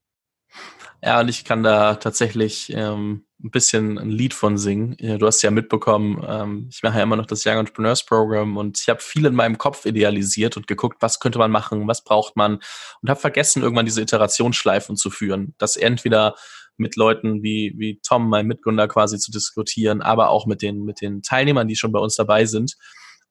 [1.03, 4.97] Ja, und ich kann da tatsächlich ähm, ein bisschen ein Lied von singen.
[4.99, 8.81] Du hast ja mitbekommen, ähm, ich mache ja immer noch das Young Entrepreneurs Program und
[8.81, 12.35] ich habe viel in meinem Kopf idealisiert und geguckt, was könnte man machen, was braucht
[12.35, 12.57] man
[13.01, 16.35] und habe vergessen, irgendwann diese Iterationsschleifen zu führen, das entweder
[16.79, 21.01] mit Leuten wie, wie Tom, mein Mitgründer, quasi zu diskutieren, aber auch mit den, mit
[21.01, 22.77] den Teilnehmern, die schon bei uns dabei sind.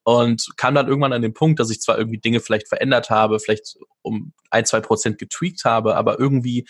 [0.04, 3.40] Und kam dann irgendwann an den Punkt, dass ich zwar irgendwie Dinge vielleicht verändert habe,
[3.40, 6.66] vielleicht um ein, zwei Prozent getweakt habe, aber irgendwie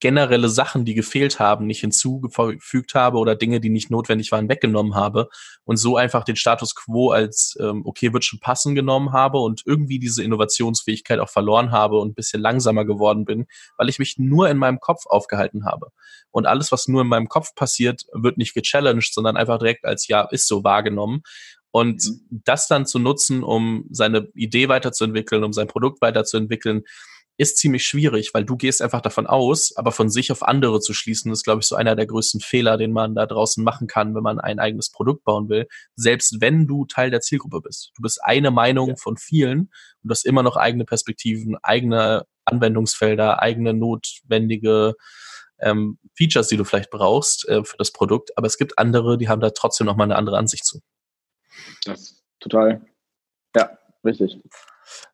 [0.00, 4.94] generelle Sachen, die gefehlt haben, nicht hinzugefügt habe oder Dinge, die nicht notwendig waren, weggenommen
[4.94, 5.28] habe
[5.64, 9.62] und so einfach den Status quo als ähm, okay, wird schon passen genommen habe und
[9.64, 13.46] irgendwie diese Innovationsfähigkeit auch verloren habe und ein bisschen langsamer geworden bin,
[13.78, 15.90] weil ich mich nur in meinem Kopf aufgehalten habe.
[16.30, 20.06] Und alles, was nur in meinem Kopf passiert, wird nicht gechallenged, sondern einfach direkt als
[20.08, 21.22] ja, ist so wahrgenommen.
[21.70, 22.42] Und mhm.
[22.44, 26.82] das dann zu nutzen, um seine Idee weiterzuentwickeln, um sein Produkt weiterzuentwickeln,
[27.38, 30.94] ist ziemlich schwierig, weil du gehst einfach davon aus, aber von sich auf andere zu
[30.94, 34.14] schließen, ist, glaube ich, so einer der größten Fehler, den man da draußen machen kann,
[34.14, 35.66] wenn man ein eigenes Produkt bauen will.
[35.96, 37.92] Selbst wenn du Teil der Zielgruppe bist.
[37.96, 38.96] Du bist eine Meinung ja.
[38.96, 39.70] von vielen
[40.02, 44.94] und hast immer noch eigene Perspektiven, eigene Anwendungsfelder, eigene notwendige
[45.58, 48.36] ähm, Features, die du vielleicht brauchst äh, für das Produkt.
[48.36, 50.80] Aber es gibt andere, die haben da trotzdem noch mal eine andere Ansicht zu.
[51.84, 52.86] Das total.
[53.54, 54.38] Ja, richtig.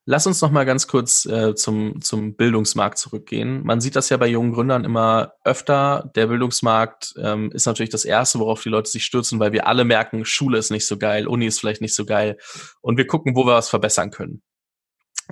[0.05, 3.63] Lass uns noch mal ganz kurz äh, zum, zum Bildungsmarkt zurückgehen.
[3.65, 6.11] Man sieht das ja bei jungen Gründern immer öfter.
[6.15, 9.85] Der Bildungsmarkt ähm, ist natürlich das Erste, worauf die Leute sich stürzen, weil wir alle
[9.85, 12.39] merken, Schule ist nicht so geil, Uni ist vielleicht nicht so geil.
[12.81, 14.43] Und wir gucken, wo wir was verbessern können.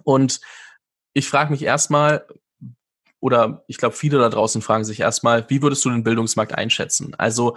[0.04, 0.40] Und
[1.12, 2.26] ich frage mich erstmal,
[3.20, 7.14] oder ich glaube, viele da draußen fragen sich erstmal, wie würdest du den Bildungsmarkt einschätzen?
[7.18, 7.56] Also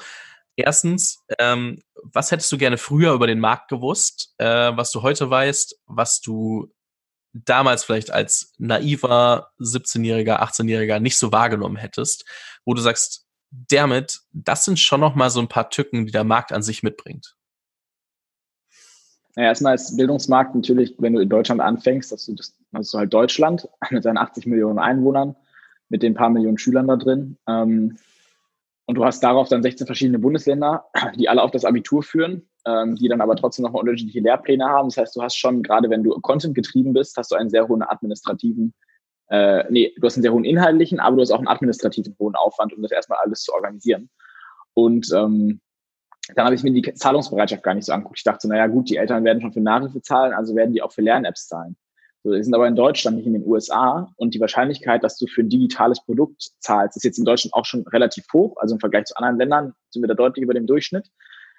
[0.56, 5.30] Erstens, ähm, was hättest du gerne früher über den Markt gewusst, äh, was du heute
[5.30, 6.72] weißt, was du
[7.34, 12.26] damals vielleicht als naiver 17-Jähriger, 18-Jähriger nicht so wahrgenommen hättest,
[12.66, 16.24] wo du sagst, damit, das sind schon noch mal so ein paar Tücken, die der
[16.24, 17.36] Markt an sich mitbringt.
[19.36, 23.00] Naja, erstmal ist Bildungsmarkt natürlich, wenn du in Deutschland anfängst, dass du das, hast du
[23.00, 25.36] halt Deutschland mit seinen 80 Millionen Einwohnern,
[25.90, 27.38] mit den paar Millionen Schülern da drin.
[27.48, 27.98] Ähm,
[28.86, 32.96] und du hast darauf dann 16 verschiedene Bundesländer, die alle auf das Abitur führen, ähm,
[32.96, 34.90] die dann aber trotzdem noch unterschiedliche Lehrpläne haben.
[34.90, 37.68] Das heißt, du hast schon, gerade wenn du Content getrieben bist, hast du einen sehr
[37.68, 38.74] hohen administrativen,
[39.30, 42.36] äh, nee, du hast einen sehr hohen inhaltlichen, aber du hast auch einen administrativen hohen
[42.36, 44.10] Aufwand, um das erstmal alles zu organisieren.
[44.74, 45.62] Und ähm,
[46.36, 48.20] dann habe ich mir die Zahlungsbereitschaft gar nicht so angeguckt.
[48.20, 50.92] Ich dachte, naja gut, die Eltern werden schon für Nachhilfe zahlen, also werden die auch
[50.92, 51.76] für Lern-Apps zahlen.
[52.24, 54.14] So, wir sind aber in Deutschland, nicht in den USA.
[54.16, 57.66] Und die Wahrscheinlichkeit, dass du für ein digitales Produkt zahlst, ist jetzt in Deutschland auch
[57.66, 58.56] schon relativ hoch.
[58.58, 61.10] Also im Vergleich zu anderen Ländern sind wir da deutlich über dem Durchschnitt.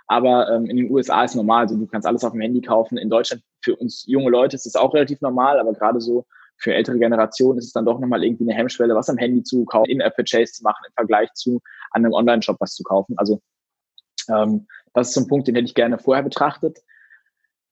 [0.06, 1.62] Aber ähm, in den USA ist normal.
[1.62, 2.96] Also du kannst alles auf dem Handy kaufen.
[2.96, 6.24] In Deutschland für uns junge Leute ist es auch relativ normal, aber gerade so
[6.56, 9.64] für ältere Generationen ist es dann doch nochmal irgendwie eine Hemmschwelle, was am Handy zu
[9.66, 13.16] kaufen, In-App-Purchase zu machen im Vergleich zu an einem Online-Shop was zu kaufen.
[13.18, 13.40] Also
[14.28, 16.78] ähm, das ist so ein Punkt, den hätte ich gerne vorher betrachtet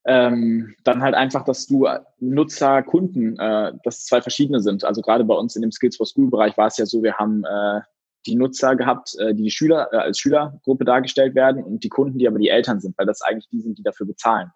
[0.05, 1.87] ähm, dann halt einfach, dass du
[2.19, 4.85] Nutzer, Kunden, äh, dass zwei verschiedene sind.
[4.85, 7.15] Also gerade bei uns in dem Skills for School Bereich war es ja so, wir
[7.15, 7.81] haben äh,
[8.27, 12.19] die Nutzer gehabt, äh, die, die Schüler äh, als Schülergruppe dargestellt werden und die Kunden,
[12.19, 14.51] die aber die Eltern sind, weil das eigentlich die sind, die dafür bezahlen.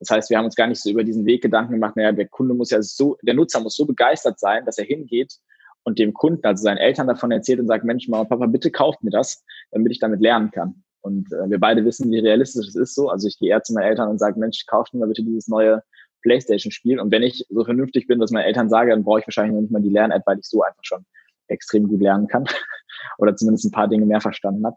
[0.00, 2.26] Das heißt, wir haben uns gar nicht so über diesen Weg Gedanken gemacht, naja, der
[2.26, 5.34] Kunde muss ja so, der Nutzer muss so begeistert sein, dass er hingeht
[5.82, 9.02] und dem Kunden, also seinen Eltern davon erzählt und sagt, Mensch, Mama, Papa, bitte kauft
[9.02, 10.82] mir das, damit ich damit lernen kann.
[11.02, 13.08] Und äh, wir beide wissen, wie realistisch es ist so.
[13.08, 15.48] Also ich gehe eher zu meinen Eltern und sage, Mensch, kauft mir mal bitte dieses
[15.48, 15.82] neue
[16.22, 17.00] Playstation-Spiel.
[17.00, 19.62] Und wenn ich so vernünftig bin, dass meine Eltern sagen, dann brauche ich wahrscheinlich noch
[19.62, 21.04] nicht mal die Lern-App, weil ich so einfach schon
[21.48, 22.44] extrem gut lernen kann.
[23.18, 24.76] Oder zumindest ein paar Dinge mehr verstanden habe.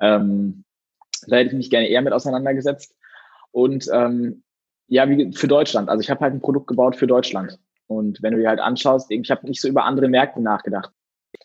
[0.00, 0.64] Ähm,
[1.26, 2.94] da hätte ich mich gerne eher mit auseinandergesetzt.
[3.50, 4.42] Und ähm,
[4.88, 5.88] ja, wie für Deutschland.
[5.88, 7.58] Also ich habe halt ein Produkt gebaut für Deutschland.
[7.88, 10.92] Und wenn du dir halt anschaust, ich habe nicht so über andere Märkte nachgedacht.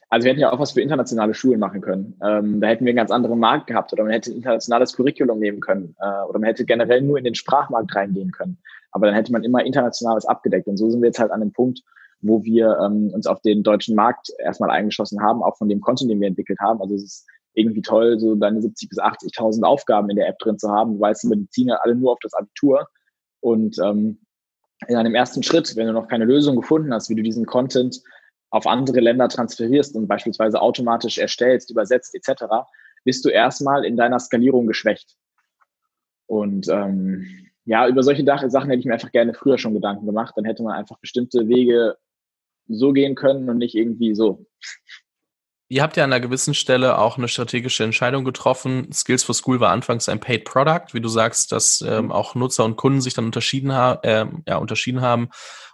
[0.09, 2.19] Also wir hätten ja auch was für internationale Schulen machen können.
[2.21, 5.39] Ähm, da hätten wir einen ganz anderen Markt gehabt oder man hätte ein internationales Curriculum
[5.39, 8.57] nehmen können äh, oder man hätte generell nur in den Sprachmarkt reingehen können.
[8.91, 10.67] Aber dann hätte man immer internationales abgedeckt.
[10.67, 11.81] Und so sind wir jetzt halt an dem Punkt,
[12.21, 16.11] wo wir ähm, uns auf den deutschen Markt erstmal eingeschossen haben, auch von dem Content,
[16.11, 16.81] den wir entwickelt haben.
[16.81, 20.59] Also es ist irgendwie toll, so deine 70 bis 80.000 Aufgaben in der App drin
[20.59, 20.95] zu haben.
[20.95, 21.25] Du weißt,
[21.55, 22.87] die ja alle nur auf das Abitur.
[23.39, 24.19] Und ähm,
[24.87, 28.01] in einem ersten Schritt, wenn du noch keine Lösung gefunden hast, wie du diesen Content
[28.51, 32.43] auf andere Länder transferierst und beispielsweise automatisch erstellst, übersetzt etc.,
[33.03, 35.15] bist du erstmal in deiner Skalierung geschwächt.
[36.27, 37.25] Und ähm,
[37.65, 40.33] ja, über solche Sachen hätte ich mir einfach gerne früher schon Gedanken gemacht.
[40.35, 41.97] Dann hätte man einfach bestimmte Wege
[42.67, 44.45] so gehen können und nicht irgendwie so.
[45.71, 48.91] Ihr habt ja an einer gewissen Stelle auch eine strategische Entscheidung getroffen.
[48.91, 52.11] Skills for School war anfangs ein Paid Product, wie du sagst, dass ähm, mhm.
[52.11, 55.29] auch Nutzer und Kunden sich dann unterschieden, ha äh, ja, unterschieden haben.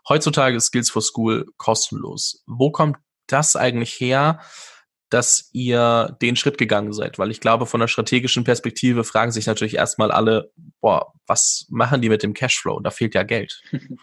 [0.07, 2.43] Heutzutage ist Skills for School kostenlos.
[2.45, 4.39] Wo kommt das eigentlich her,
[5.09, 7.17] dass ihr den Schritt gegangen seid?
[7.17, 12.03] Weil ich glaube, von der strategischen Perspektive fragen sich natürlich erstmal alle, boah, was machen
[12.03, 12.81] die mit dem Cashflow?
[12.81, 13.63] Da fehlt ja Geld.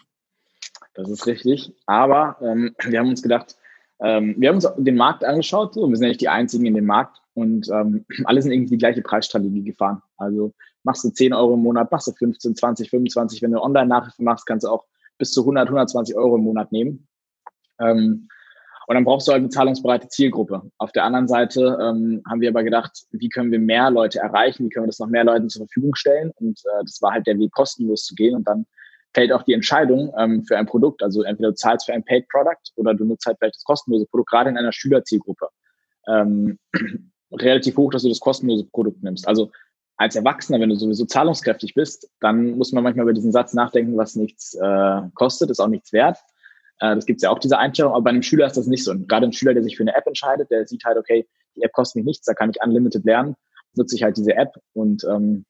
[0.97, 1.73] Das ist richtig.
[1.87, 3.57] Aber ähm, wir haben uns gedacht,
[4.01, 5.87] ähm, wir haben uns den Markt angeschaut, so.
[5.87, 9.01] wir sind nicht die Einzigen in dem Markt und ähm, alle sind irgendwie die gleiche
[9.01, 10.01] Preisstrategie gefahren.
[10.17, 10.53] Also
[10.83, 13.41] machst du 10 Euro im Monat, machst du 15, 20, 25.
[13.41, 14.85] Wenn du Online-Nachhilfe machst, kannst du auch
[15.17, 17.07] bis zu 100, 120 Euro im Monat nehmen.
[17.79, 18.27] Ähm,
[18.87, 20.61] und dann brauchst du halt eine zahlungsbereite Zielgruppe.
[20.77, 24.65] Auf der anderen Seite ähm, haben wir aber gedacht, wie können wir mehr Leute erreichen,
[24.65, 26.31] wie können wir das noch mehr Leuten zur Verfügung stellen.
[26.35, 28.35] Und äh, das war halt der Weg, kostenlos zu gehen.
[28.35, 28.67] Und dann
[29.15, 31.01] fällt auch die Entscheidung ähm, für ein Produkt.
[31.01, 34.05] Also entweder du zahlst für ein Paid Product oder du nutzt halt vielleicht das kostenlose
[34.05, 35.47] Produkt, gerade in einer Schülerzielgruppe.
[36.07, 36.59] Ähm,
[37.31, 39.27] relativ hoch, dass du das kostenlose Produkt nimmst.
[39.27, 39.51] Also
[39.97, 43.97] als Erwachsener, wenn du sowieso zahlungskräftig bist, dann muss man manchmal über diesen Satz nachdenken,
[43.97, 46.17] was nichts äh, kostet, ist auch nichts wert.
[46.79, 48.83] Äh, das gibt es ja auch, diese Einstellung, aber bei einem Schüler ist das nicht
[48.83, 48.91] so.
[48.91, 51.25] Und gerade ein Schüler, der sich für eine App entscheidet, der sieht halt, okay,
[51.55, 53.35] die App kostet mich nichts, da kann ich unlimited lernen,
[53.75, 54.59] nutze ich halt diese App.
[54.73, 55.45] Und ähm,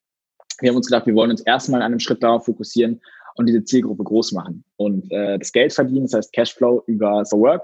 [0.60, 3.01] wir haben uns gedacht, wir wollen uns erstmal an einem Schritt darauf fokussieren,
[3.36, 4.63] und diese Zielgruppe groß machen.
[4.78, 7.63] Und äh, das Geld verdienen, das heißt Cashflow über The Work,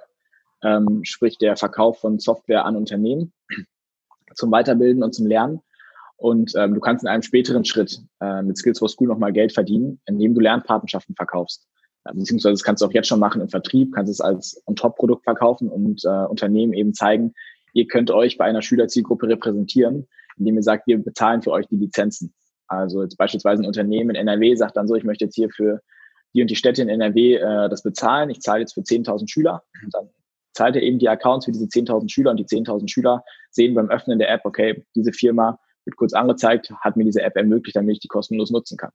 [0.64, 3.34] ähm, sprich der Verkauf von Software an Unternehmen
[4.36, 5.62] zum Weiterbilden und zum Lernen.
[6.18, 9.54] Und ähm, du kannst in einem späteren Schritt äh, mit Skills for School nochmal Geld
[9.54, 11.68] verdienen, indem du Lernpartnerschaften verkaufst.
[12.06, 15.24] Äh, beziehungsweise das kannst du auch jetzt schon machen im Vertrieb, kannst es als On-Top-Produkt
[15.24, 17.34] verkaufen und äh, Unternehmen eben zeigen,
[17.74, 20.08] ihr könnt euch bei einer Schülerzielgruppe repräsentieren,
[20.38, 22.34] indem ihr sagt, wir bezahlen für euch die Lizenzen.
[22.72, 25.82] Also jetzt beispielsweise ein Unternehmen in NRW sagt dann so, ich möchte jetzt hier für
[26.34, 28.30] die und die Städte in NRW äh, das bezahlen.
[28.30, 29.64] Ich zahle jetzt für 10.000 Schüler.
[29.84, 30.10] Und dann
[30.54, 33.90] zahlt er eben die Accounts für diese 10.000 Schüler und die 10.000 Schüler sehen beim
[33.90, 37.96] Öffnen der App, okay, diese Firma wird kurz angezeigt, hat mir diese App ermöglicht, damit
[37.96, 38.92] ich die kostenlos nutzen kann.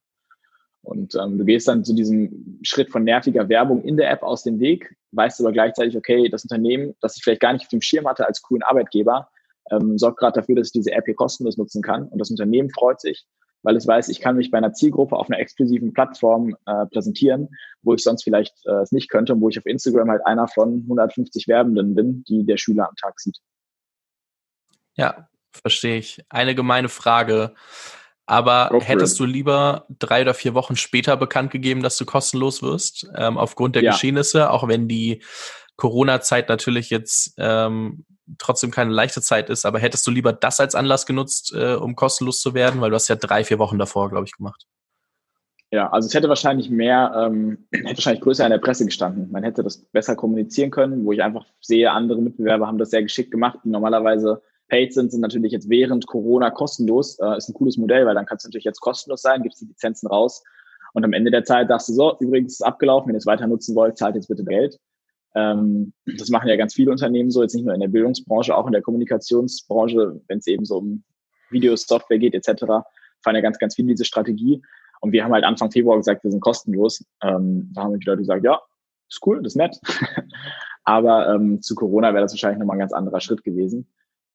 [0.83, 4.45] Und ähm, du gehst dann zu diesem Schritt von nerviger Werbung in der App aus
[4.45, 7.83] dem Weg, weißt aber gleichzeitig, okay, das Unternehmen, das ich vielleicht gar nicht auf dem
[7.83, 9.29] Schirm hatte als coolen Arbeitgeber,
[9.71, 12.09] ähm, sorgt gerade dafür, dass ich diese App hier kostenlos nutzen kann.
[12.09, 13.27] Und das Unternehmen freut sich
[13.62, 17.49] weil es weiß, ich kann mich bei einer Zielgruppe auf einer exklusiven Plattform äh, präsentieren,
[17.83, 20.49] wo ich sonst vielleicht äh, es nicht könnte und wo ich auf Instagram halt einer
[20.49, 23.38] von 150 Werbenden bin, die der Schüler am Tag sieht.
[24.97, 26.25] Ja, verstehe ich.
[26.29, 27.55] Eine gemeine Frage.
[28.29, 33.09] Aber hättest du lieber drei oder vier Wochen später bekannt gegeben, dass du kostenlos wirst,
[33.16, 33.92] ähm, aufgrund der ja.
[33.92, 35.23] Geschehnisse, auch wenn die
[35.77, 38.05] Corona-Zeit natürlich jetzt ähm,
[38.39, 41.97] trotzdem keine leichte Zeit ist, aber hättest du lieber das als Anlass genutzt, äh, um
[41.97, 42.81] kostenlos zu werden?
[42.81, 44.67] Weil du hast ja drei, vier Wochen davor, glaube ich, gemacht.
[45.73, 49.31] Ja, also es hätte wahrscheinlich mehr, ähm, hätte wahrscheinlich größer in der Presse gestanden.
[49.31, 53.03] Man hätte das besser kommunizieren können, wo ich einfach sehe, andere Mitbewerber haben das sehr
[53.03, 57.19] geschickt gemacht, die normalerweise paid sind, sind natürlich jetzt während Corona kostenlos.
[57.19, 59.67] Äh, ist ein cooles Modell, weil dann kannst du natürlich jetzt kostenlos sein, gibst die
[59.67, 60.43] Lizenzen raus
[60.97, 63.27] und am Ende der Zeit sagst du so, übrigens ist es abgelaufen, wenn ihr es
[63.27, 64.79] weiter nutzen wollt, zahlt jetzt bitte Geld.
[65.37, 68.66] Ähm, das machen ja ganz viele Unternehmen so, jetzt nicht nur in der Bildungsbranche, auch
[68.66, 71.05] in der Kommunikationsbranche, wenn es eben so um
[71.51, 72.64] Videosoftware geht etc.,
[73.22, 74.62] fahren ja ganz, ganz viele diese Strategie.
[75.01, 77.05] Und wir haben halt Anfang Februar gesagt, wir sind kostenlos.
[77.22, 78.61] Ähm, da haben die Leute gesagt, ja,
[79.09, 79.79] ist cool, das ist nett.
[80.85, 83.87] aber ähm, zu Corona wäre das wahrscheinlich nochmal ein ganz anderer Schritt gewesen.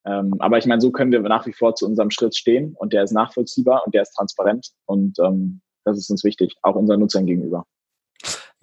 [0.05, 2.93] Ähm, aber ich meine, so können wir nach wie vor zu unserem Schritt stehen und
[2.93, 6.99] der ist nachvollziehbar und der ist transparent und ähm, das ist uns wichtig, auch unseren
[6.99, 7.65] Nutzern gegenüber.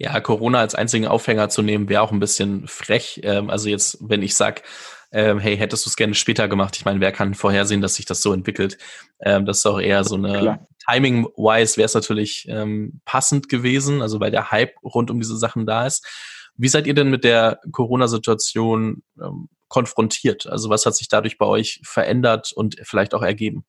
[0.01, 3.19] Ja, Corona als einzigen Aufhänger zu nehmen, wäre auch ein bisschen frech.
[3.23, 4.63] Ähm, also jetzt, wenn ich sag,
[5.11, 6.77] ähm, hey, hättest du es gerne später gemacht?
[6.77, 8.77] Ich meine, wer kann vorhersehen, dass sich das so entwickelt?
[9.19, 14.19] Ähm, das ist auch eher so eine Timing-wise wäre es natürlich ähm, passend gewesen, also
[14.19, 16.05] weil der Hype rund um diese Sachen da ist.
[16.55, 20.47] Wie seid ihr denn mit der Corona-Situation ähm, konfrontiert?
[20.47, 23.65] Also was hat sich dadurch bei euch verändert und vielleicht auch ergeben?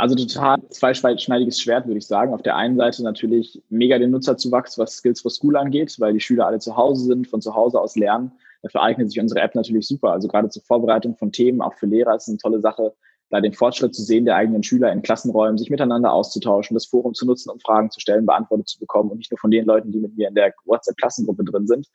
[0.00, 2.32] Also total zweischneidiges Schwert, würde ich sagen.
[2.32, 6.20] Auf der einen Seite natürlich mega den Nutzerzuwachs, was Skills for School angeht, weil die
[6.20, 8.32] Schüler alle zu Hause sind, von zu Hause aus lernen.
[8.62, 10.12] Dafür eignet sich unsere App natürlich super.
[10.12, 12.94] Also gerade zur Vorbereitung von Themen, auch für Lehrer ist es eine tolle Sache,
[13.28, 17.12] da den Fortschritt zu sehen der eigenen Schüler in Klassenräumen, sich miteinander auszutauschen, das Forum
[17.12, 19.92] zu nutzen, um Fragen zu stellen, beantwortet zu bekommen und nicht nur von den Leuten,
[19.92, 21.86] die mit mir in der WhatsApp-Klassengruppe drin sind,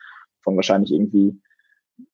[0.43, 1.41] von wahrscheinlich irgendwie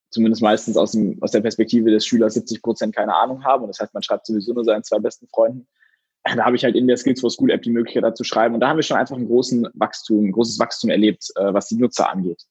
[0.09, 3.63] zumindest meistens aus, dem, aus der Perspektive des Schülers 70 Prozent keine Ahnung haben.
[3.63, 5.67] Und das heißt, man schreibt sowieso nur seinen zwei besten Freunden.
[6.23, 8.53] Da habe ich halt in der Skills for School App die Möglichkeit dazu schreiben.
[8.53, 11.67] Und da haben wir schon einfach einen großen Wachstum, ein großes Wachstum erlebt, äh, was
[11.67, 12.43] die Nutzer angeht.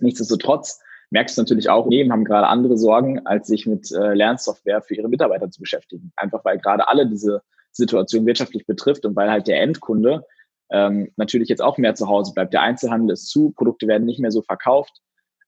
[0.00, 4.82] Nichtsdestotrotz merkst du natürlich auch, Unternehmen haben gerade andere Sorgen, als sich mit äh, Lernsoftware
[4.82, 6.12] für ihre Mitarbeiter zu beschäftigen.
[6.16, 10.24] Einfach weil gerade alle diese Situation wirtschaftlich betrifft und weil halt der Endkunde
[10.70, 12.52] ähm, natürlich jetzt auch mehr zu Hause bleibt.
[12.52, 15.00] Der Einzelhandel ist zu, Produkte werden nicht mehr so verkauft.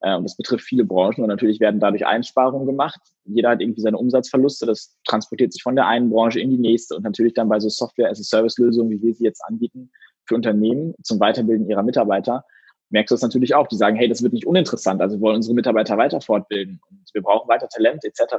[0.03, 3.01] Äh, und das betrifft viele Branchen und natürlich werden dadurch Einsparungen gemacht.
[3.25, 4.67] Jeder hat irgendwie seine Umsatzverluste.
[4.67, 7.69] Das transportiert sich von der einen Branche in die nächste und natürlich dann bei so
[7.69, 9.91] Software-as-a-Service-Lösungen, wie wir sie jetzt anbieten,
[10.25, 12.45] für Unternehmen zum Weiterbilden ihrer Mitarbeiter,
[12.91, 13.67] merkst du das natürlich auch.
[13.67, 15.01] Die sagen, hey, das wird nicht uninteressant.
[15.01, 18.35] Also wir wollen unsere Mitarbeiter weiter fortbilden und wir brauchen weiter Talent etc.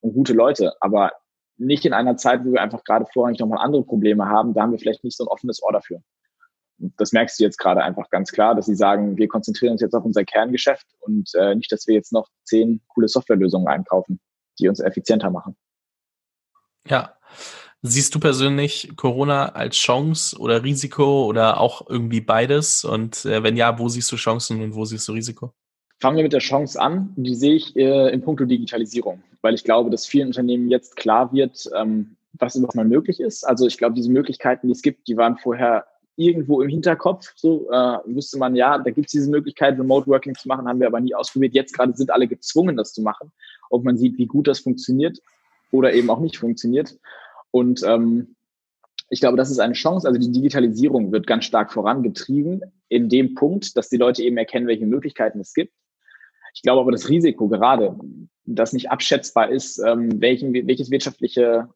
[0.00, 0.72] und gute Leute.
[0.80, 1.12] Aber
[1.56, 4.54] nicht in einer Zeit, wo wir einfach gerade vorrangig nochmal andere Probleme haben.
[4.54, 6.02] Da haben wir vielleicht nicht so ein offenes Ohr dafür
[6.96, 9.94] das merkst du jetzt gerade einfach ganz klar, dass sie sagen, wir konzentrieren uns jetzt
[9.94, 14.20] auf unser Kerngeschäft und äh, nicht, dass wir jetzt noch zehn coole Softwarelösungen einkaufen,
[14.58, 15.56] die uns effizienter machen.
[16.88, 17.14] Ja.
[17.84, 22.84] Siehst du persönlich Corona als Chance oder Risiko oder auch irgendwie beides?
[22.84, 25.52] Und äh, wenn ja, wo siehst du Chancen und wo siehst du Risiko?
[26.00, 27.12] Fangen wir mit der Chance an.
[27.16, 31.32] Die sehe ich äh, in puncto Digitalisierung, weil ich glaube, dass vielen Unternehmen jetzt klar
[31.32, 33.44] wird, ähm, was überhaupt mal möglich ist.
[33.44, 35.86] Also ich glaube, diese Möglichkeiten, die es gibt, die waren vorher
[36.16, 37.32] irgendwo im Hinterkopf.
[37.36, 40.80] So äh, wusste man, ja, da gibt es diese Möglichkeit, Remote Working zu machen, haben
[40.80, 41.54] wir aber nie ausprobiert.
[41.54, 43.32] Jetzt gerade sind alle gezwungen, das zu machen.
[43.70, 45.18] Ob man sieht, wie gut das funktioniert
[45.70, 46.98] oder eben auch nicht funktioniert.
[47.50, 48.36] Und ähm,
[49.08, 50.06] ich glaube, das ist eine Chance.
[50.06, 54.66] Also die Digitalisierung wird ganz stark vorangetrieben in dem Punkt, dass die Leute eben erkennen,
[54.66, 55.72] welche Möglichkeiten es gibt.
[56.54, 57.96] Ich glaube aber das Risiko gerade,
[58.44, 61.68] das nicht abschätzbar ist, ähm, welchen, welches wirtschaftliche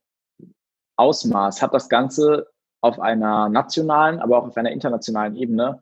[0.97, 2.49] Ausmaß hat das Ganze
[2.81, 5.81] auf einer nationalen, aber auch auf einer internationalen Ebene,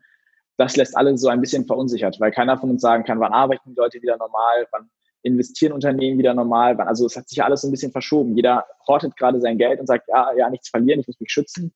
[0.57, 3.71] das lässt alle so ein bisschen verunsichert, weil keiner von uns sagen kann, wann arbeiten
[3.71, 4.89] die Leute wieder normal, wann
[5.23, 8.37] investieren Unternehmen wieder normal, wann, also es hat sich alles so ein bisschen verschoben.
[8.37, 11.75] Jeder hortet gerade sein Geld und sagt, ja, ja, nichts verlieren, ich muss mich schützen.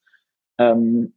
[0.59, 1.15] Ähm,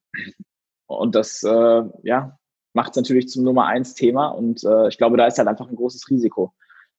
[0.88, 2.38] und das, äh, ja,
[2.74, 5.70] macht es natürlich zum Nummer eins Thema und äh, ich glaube, da ist halt einfach
[5.70, 6.54] ein großes Risiko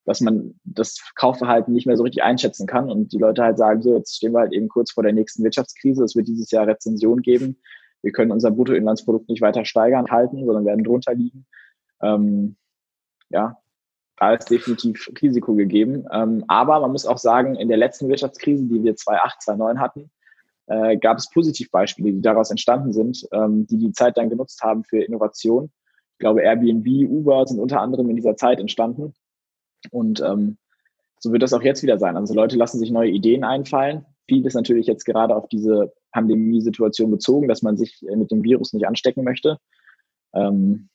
[0.05, 3.83] dass man das Kaufverhalten nicht mehr so richtig einschätzen kann und die Leute halt sagen,
[3.83, 6.67] so, jetzt stehen wir halt eben kurz vor der nächsten Wirtschaftskrise, es wird dieses Jahr
[6.67, 7.59] Rezension geben,
[8.03, 11.47] wir können unser Bruttoinlandsprodukt nicht weiter steigern, halten, sondern werden drunter liegen.
[12.03, 12.57] Ähm,
[13.31, 13.57] ja,
[14.17, 16.05] da ist definitiv Risiko gegeben.
[16.13, 20.11] Ähm, aber man muss auch sagen, in der letzten Wirtschaftskrise, die wir 2008, 2009 hatten,
[20.67, 24.85] äh, gab es Positivbeispiele, die daraus entstanden sind, ähm, die die Zeit dann genutzt haben
[24.85, 25.71] für Innovation.
[26.13, 29.15] Ich glaube, Airbnb, Uber sind unter anderem in dieser Zeit entstanden.
[29.91, 30.59] Und ähm,
[31.19, 32.17] so wird das auch jetzt wieder sein.
[32.17, 34.05] Also Leute lassen sich neue Ideen einfallen.
[34.29, 38.43] Viel ist natürlich jetzt gerade auf diese Pandemiesituation bezogen, dass man sich äh, mit dem
[38.43, 39.59] Virus nicht anstecken möchte.
[40.35, 40.89] Ähm,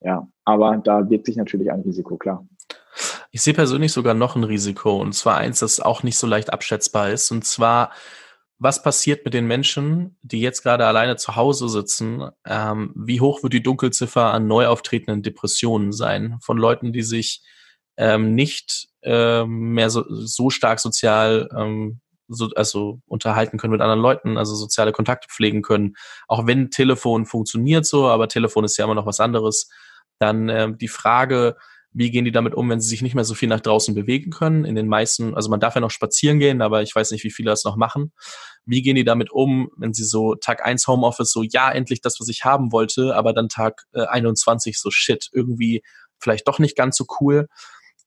[0.00, 2.46] ja, aber da wirkt sich natürlich ein Risiko, klar.
[3.30, 6.52] Ich sehe persönlich sogar noch ein Risiko, und zwar eins, das auch nicht so leicht
[6.52, 7.30] abschätzbar ist.
[7.30, 7.92] Und zwar,
[8.58, 12.28] was passiert mit den Menschen, die jetzt gerade alleine zu Hause sitzen?
[12.46, 17.42] Ähm, wie hoch wird die Dunkelziffer an neu auftretenden Depressionen sein von Leuten, die sich
[17.96, 24.00] ähm, nicht ähm, mehr so, so stark sozial ähm, so, also unterhalten können mit anderen
[24.00, 25.94] Leuten, also soziale Kontakte pflegen können.
[26.28, 29.68] Auch wenn Telefon funktioniert so, aber Telefon ist ja immer noch was anderes.
[30.18, 31.56] Dann ähm, die Frage,
[31.94, 34.30] wie gehen die damit um, wenn sie sich nicht mehr so viel nach draußen bewegen
[34.30, 34.64] können?
[34.64, 37.30] In den meisten, also man darf ja noch spazieren gehen, aber ich weiß nicht, wie
[37.30, 38.12] viele das noch machen.
[38.64, 42.18] Wie gehen die damit um, wenn sie so Tag eins Homeoffice so, ja, endlich das,
[42.18, 45.82] was ich haben wollte, aber dann Tag äh, 21 so, shit, irgendwie
[46.18, 47.48] vielleicht doch nicht ganz so cool.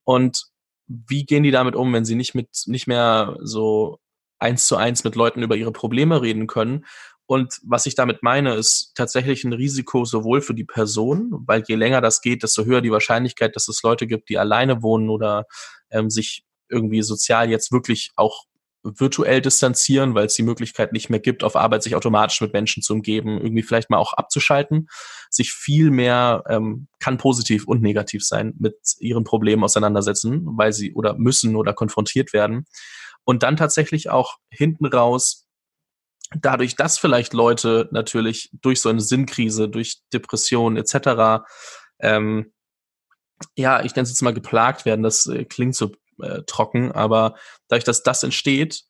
[0.05, 0.45] Und
[0.87, 3.99] wie gehen die damit um, wenn sie nicht mit, nicht mehr so
[4.39, 6.85] eins zu eins mit Leuten über ihre Probleme reden können?
[7.27, 11.75] Und was ich damit meine, ist tatsächlich ein Risiko sowohl für die Person, weil je
[11.75, 15.45] länger das geht, desto höher die Wahrscheinlichkeit, dass es Leute gibt, die alleine wohnen oder
[15.89, 18.45] ähm, sich irgendwie sozial jetzt wirklich auch
[18.85, 22.83] virtuell distanzieren, weil es die Möglichkeit nicht mehr gibt, auf Arbeit sich automatisch mit Menschen
[22.83, 24.87] zu umgeben, irgendwie vielleicht mal auch abzuschalten,
[25.29, 30.93] sich viel mehr, ähm, kann positiv und negativ sein, mit ihren Problemen auseinandersetzen, weil sie
[30.93, 32.65] oder müssen oder konfrontiert werden.
[33.23, 35.47] Und dann tatsächlich auch hinten raus,
[36.35, 41.43] dadurch, dass vielleicht Leute natürlich durch so eine Sinnkrise, durch Depressionen etc.,
[41.99, 42.51] ähm,
[43.57, 47.35] ja, ich nenne es jetzt mal geplagt werden, das äh, klingt so äh, trocken, aber
[47.67, 48.83] dadurch, dass das entsteht,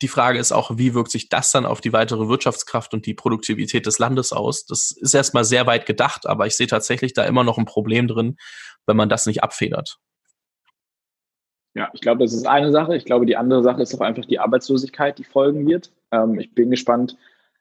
[0.00, 3.14] die Frage ist auch, wie wirkt sich das dann auf die weitere Wirtschaftskraft und die
[3.14, 4.64] Produktivität des Landes aus?
[4.64, 8.06] Das ist erstmal sehr weit gedacht, aber ich sehe tatsächlich da immer noch ein Problem
[8.06, 8.36] drin,
[8.86, 9.98] wenn man das nicht abfedert.
[11.74, 12.96] Ja, ich glaube, das ist eine Sache.
[12.96, 15.92] Ich glaube, die andere Sache ist auch einfach die Arbeitslosigkeit, die folgen wird.
[16.10, 17.16] Ähm, ich bin gespannt,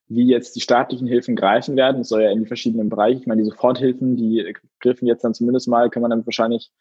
[0.08, 2.02] wie jetzt die staatlichen Hilfen greifen werden.
[2.02, 3.20] Es soll ja in die verschiedenen Bereiche.
[3.20, 6.72] Ich meine, die Soforthilfen, die griffen jetzt dann zumindest mal, kann man dann wahrscheinlich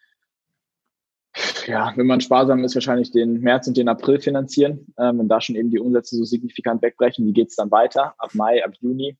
[1.67, 4.87] ja, wenn man sparsam ist, wahrscheinlich den März und den April finanzieren.
[4.97, 8.15] Ähm, wenn da schon eben die Umsätze so signifikant wegbrechen, wie geht's dann weiter?
[8.17, 9.17] Ab Mai, ab Juni?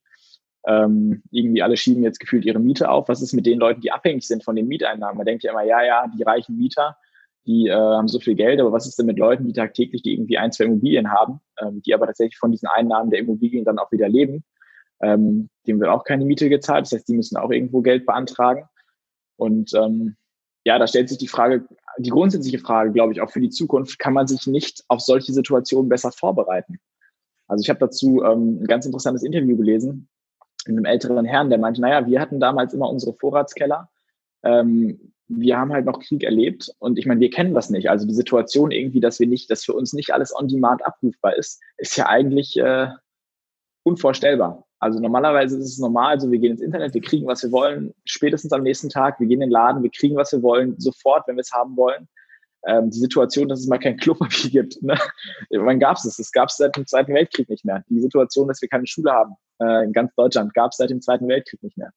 [0.66, 3.08] Ähm, irgendwie alle schieben jetzt gefühlt ihre Miete auf.
[3.10, 5.18] Was ist mit den Leuten, die abhängig sind von den Mieteinnahmen?
[5.18, 6.98] Man denkt ja immer, ja, ja, die reichen Mieter,
[7.46, 10.14] die äh, haben so viel Geld, aber was ist denn mit Leuten, die tagtäglich, die
[10.14, 13.80] irgendwie ein, zwei Immobilien haben, ähm, die aber tatsächlich von diesen Einnahmen der Immobilien dann
[13.80, 14.44] auch wieder leben?
[15.02, 18.68] Ähm, dem wird auch keine Miete gezahlt, das heißt, die müssen auch irgendwo Geld beantragen.
[19.38, 20.18] Und ähm,
[20.66, 21.66] ja, da stellt sich die Frage,
[21.98, 25.34] die grundsätzliche Frage, glaube ich, auch für die Zukunft, kann man sich nicht auf solche
[25.34, 26.80] Situationen besser vorbereiten?
[27.48, 30.08] Also ich habe dazu ähm, ein ganz interessantes Interview gelesen
[30.66, 33.90] mit einem älteren Herrn, der meinte, naja, wir hatten damals immer unsere Vorratskeller.
[34.44, 37.90] Ähm, wir haben halt noch Krieg erlebt und ich meine, wir kennen das nicht.
[37.90, 41.36] Also die Situation irgendwie, dass wir nicht, dass für uns nicht alles on demand abrufbar
[41.36, 42.90] ist, ist ja eigentlich äh,
[43.84, 44.67] unvorstellbar.
[44.80, 47.94] Also normalerweise ist es normal, also wir gehen ins Internet, wir kriegen, was wir wollen,
[48.06, 51.28] spätestens am nächsten Tag, wir gehen in den Laden, wir kriegen, was wir wollen, sofort,
[51.28, 52.08] wenn wir es haben wollen.
[52.68, 54.98] Ähm, die Situation, dass es mal kein Klopapier gibt, ne?
[55.52, 56.18] wann gab es das?
[56.18, 57.84] Das gab es seit dem Zweiten Weltkrieg nicht mehr.
[57.90, 61.02] Die Situation, dass wir keine Schule haben äh, in ganz Deutschland, gab es seit dem
[61.02, 61.92] Zweiten Weltkrieg nicht mehr.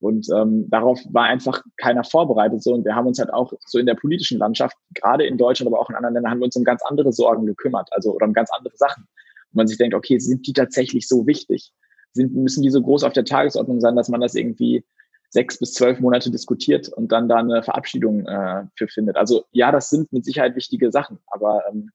[0.00, 2.62] Und ähm, darauf war einfach keiner vorbereitet.
[2.62, 2.72] So.
[2.72, 5.80] Und wir haben uns halt auch so in der politischen Landschaft, gerade in Deutschland, aber
[5.80, 8.32] auch in anderen Ländern, haben wir uns um ganz andere Sorgen gekümmert, also oder um
[8.32, 9.08] ganz andere Sachen.
[9.50, 11.72] Wo man sich denkt, okay, sind die tatsächlich so wichtig?
[12.12, 14.84] Sind, müssen die so groß auf der Tagesordnung sein, dass man das irgendwie
[15.30, 19.16] sechs bis zwölf Monate diskutiert und dann da eine Verabschiedung äh, für findet.
[19.16, 21.90] Also ja, das sind mit Sicherheit wichtige Sachen, aber ähm,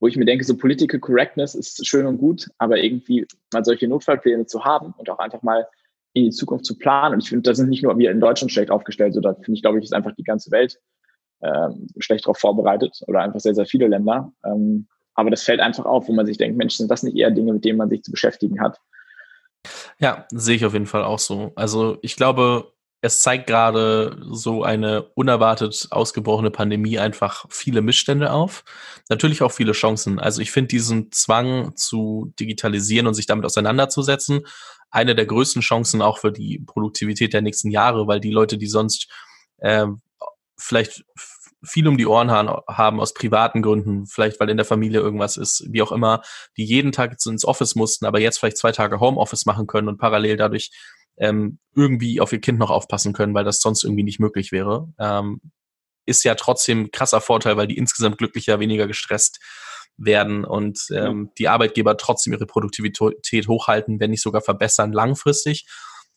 [0.00, 3.88] wo ich mir denke, so Political Correctness ist schön und gut, aber irgendwie mal solche
[3.88, 5.66] Notfallpläne zu haben und auch einfach mal
[6.14, 7.14] in die Zukunft zu planen.
[7.14, 9.62] Und ich finde, da sind nicht nur wir in Deutschland schlecht aufgestellt, sondern finde ich,
[9.62, 10.80] glaube ich, ist einfach die ganze Welt
[11.42, 14.32] ähm, schlecht darauf vorbereitet oder einfach sehr, sehr viele Länder.
[14.44, 17.30] Ähm, aber das fällt einfach auf, wo man sich denkt, Mensch, sind das nicht eher
[17.30, 18.80] Dinge, mit denen man sich zu beschäftigen hat?
[19.98, 21.52] Ja, sehe ich auf jeden Fall auch so.
[21.54, 28.64] Also ich glaube, es zeigt gerade so eine unerwartet ausgebrochene Pandemie einfach viele Missstände auf.
[29.10, 30.18] Natürlich auch viele Chancen.
[30.18, 34.46] Also ich finde diesen Zwang zu digitalisieren und sich damit auseinanderzusetzen,
[34.90, 38.68] eine der größten Chancen auch für die Produktivität der nächsten Jahre, weil die Leute, die
[38.68, 39.08] sonst
[39.58, 39.86] äh,
[40.56, 41.04] vielleicht
[41.64, 45.66] viel um die Ohren haben aus privaten Gründen, vielleicht weil in der Familie irgendwas ist,
[45.70, 46.22] wie auch immer,
[46.56, 49.98] die jeden Tag ins Office mussten, aber jetzt vielleicht zwei Tage Homeoffice machen können und
[49.98, 50.70] parallel dadurch
[51.16, 54.92] ähm, irgendwie auf ihr Kind noch aufpassen können, weil das sonst irgendwie nicht möglich wäre,
[54.98, 55.40] ähm,
[56.06, 59.40] ist ja trotzdem krasser Vorteil, weil die insgesamt glücklicher, weniger gestresst
[59.96, 65.66] werden und ähm, die Arbeitgeber trotzdem ihre Produktivität hochhalten, wenn nicht sogar verbessern langfristig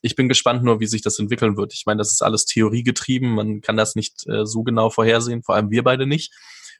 [0.01, 1.73] ich bin gespannt nur, wie sich das entwickeln wird.
[1.73, 3.33] Ich meine, das ist alles theoriegetrieben.
[3.33, 6.33] Man kann das nicht äh, so genau vorhersehen, vor allem wir beide nicht,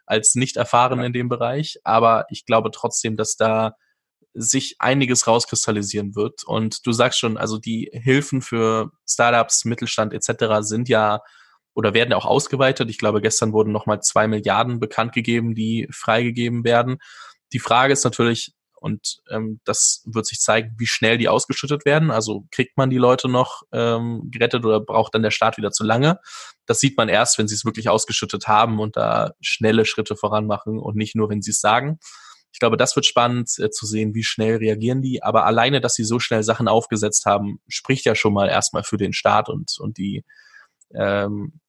[0.06, 1.80] als nicht erfahren in dem Bereich.
[1.84, 3.76] Aber ich glaube trotzdem, dass da
[4.34, 6.44] sich einiges rauskristallisieren wird.
[6.44, 10.58] Und du sagst schon, also die Hilfen für Startups, Mittelstand etc.
[10.62, 11.22] sind ja
[11.74, 12.90] oder werden auch ausgeweitet.
[12.90, 16.98] Ich glaube, gestern wurden nochmal zwei Milliarden bekannt gegeben, die freigegeben werden.
[17.54, 22.12] Die Frage ist natürlich, und ähm, das wird sich zeigen, wie schnell die ausgeschüttet werden.
[22.12, 25.84] Also kriegt man die Leute noch ähm, gerettet oder braucht dann der Staat wieder zu
[25.84, 26.20] lange?
[26.66, 30.48] Das sieht man erst, wenn sie es wirklich ausgeschüttet haben und da schnelle Schritte voran
[30.48, 32.00] machen und nicht nur, wenn sie es sagen.
[32.54, 35.22] Ich glaube, das wird spannend äh, zu sehen, wie schnell reagieren die.
[35.22, 38.98] Aber alleine, dass sie so schnell Sachen aufgesetzt haben, spricht ja schon mal erstmal für
[38.98, 40.24] den Staat und, und die,
[40.94, 41.60] ähm,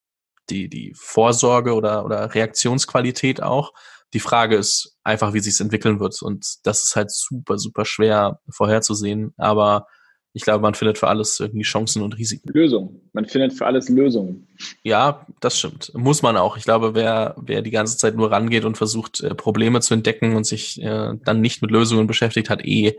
[0.50, 3.72] die, die Vorsorge oder, oder Reaktionsqualität auch.
[4.14, 6.20] Die Frage ist einfach, wie sich es entwickeln wird.
[6.22, 9.34] Und das ist halt super, super schwer vorherzusehen.
[9.36, 9.86] Aber
[10.32, 12.50] ich glaube, man findet für alles irgendwie Chancen und Risiken.
[12.52, 13.10] Lösungen.
[13.12, 14.46] Man findet für alles Lösungen.
[14.82, 15.92] Ja, das stimmt.
[15.94, 16.56] Muss man auch.
[16.56, 20.36] Ich glaube, wer, wer die ganze Zeit nur rangeht und versucht, äh, Probleme zu entdecken
[20.36, 22.98] und sich äh, dann nicht mit Lösungen beschäftigt, hat eh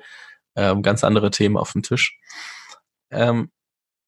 [0.55, 2.19] äh, ganz andere Themen auf dem Tisch.
[3.11, 3.51] Ähm,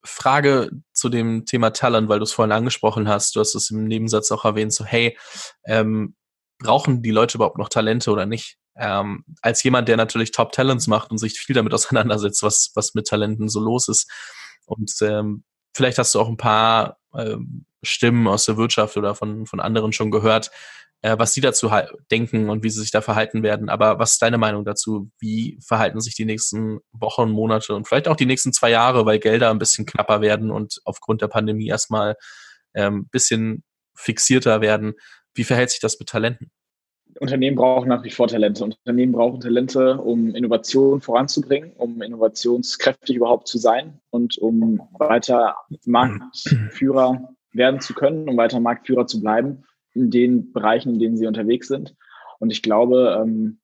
[0.04, 3.36] Frage zu dem Thema Talent, weil du es vorhin angesprochen hast.
[3.36, 5.18] Du hast es im Nebensatz auch erwähnt, so hey,
[5.66, 6.16] ähm,
[6.62, 8.58] brauchen die Leute überhaupt noch Talente oder nicht?
[8.76, 12.94] Ähm, als jemand, der natürlich Top Talents macht und sich viel damit auseinandersetzt, was, was
[12.94, 14.10] mit Talenten so los ist.
[14.66, 15.44] Und ähm,
[15.74, 19.92] vielleicht hast du auch ein paar ähm, Stimmen aus der Wirtschaft oder von, von anderen
[19.92, 20.52] schon gehört,
[21.02, 21.72] äh, was sie dazu
[22.12, 23.70] denken und wie sie sich da verhalten werden.
[23.70, 25.12] Aber was ist deine Meinung dazu?
[25.20, 29.20] Wie verhalten sich die nächsten Wochen, Monate und vielleicht auch die nächsten zwei Jahre, weil
[29.20, 32.16] Gelder ein bisschen knapper werden und aufgrund der Pandemie erstmal
[32.76, 33.64] ähm, bisschen
[33.96, 34.94] fixierter werden?
[35.34, 36.52] Wie verhält sich das mit Talenten?
[37.20, 38.64] Unternehmen brauchen nach wie vor Talente.
[38.64, 45.56] Unternehmen brauchen Talente, um Innovation voranzubringen, um innovationskräftig überhaupt zu sein und um weiter
[45.86, 49.64] Marktführer werden zu können, um weiter Marktführer zu bleiben
[49.94, 51.96] in den Bereichen, in denen sie unterwegs sind.
[52.40, 53.60] Und ich glaube, ähm,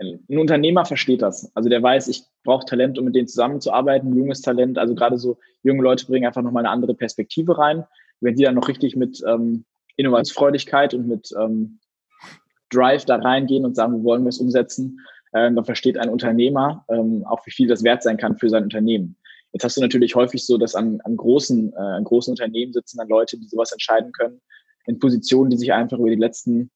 [0.00, 1.50] ein Unternehmer versteht das.
[1.56, 4.78] Also der weiß, ich brauche Talent, um mit denen zusammenzuarbeiten, junges Talent.
[4.78, 7.84] Also gerade so junge Leute bringen einfach nochmal eine andere Perspektive rein
[8.20, 9.64] wenn die dann noch richtig mit ähm,
[9.96, 11.78] Innovationsfreudigkeit und mit ähm,
[12.70, 15.00] Drive da reingehen und sagen, wir wollen was umsetzen,
[15.34, 18.64] ähm, dann versteht ein Unternehmer ähm, auch, wie viel das wert sein kann für sein
[18.64, 19.16] Unternehmen.
[19.52, 22.98] Jetzt hast du natürlich häufig so, dass an, an großen, äh, an großen Unternehmen sitzen
[22.98, 24.40] dann Leute, die sowas entscheiden können,
[24.86, 26.70] in Positionen, die sich einfach über die letzten,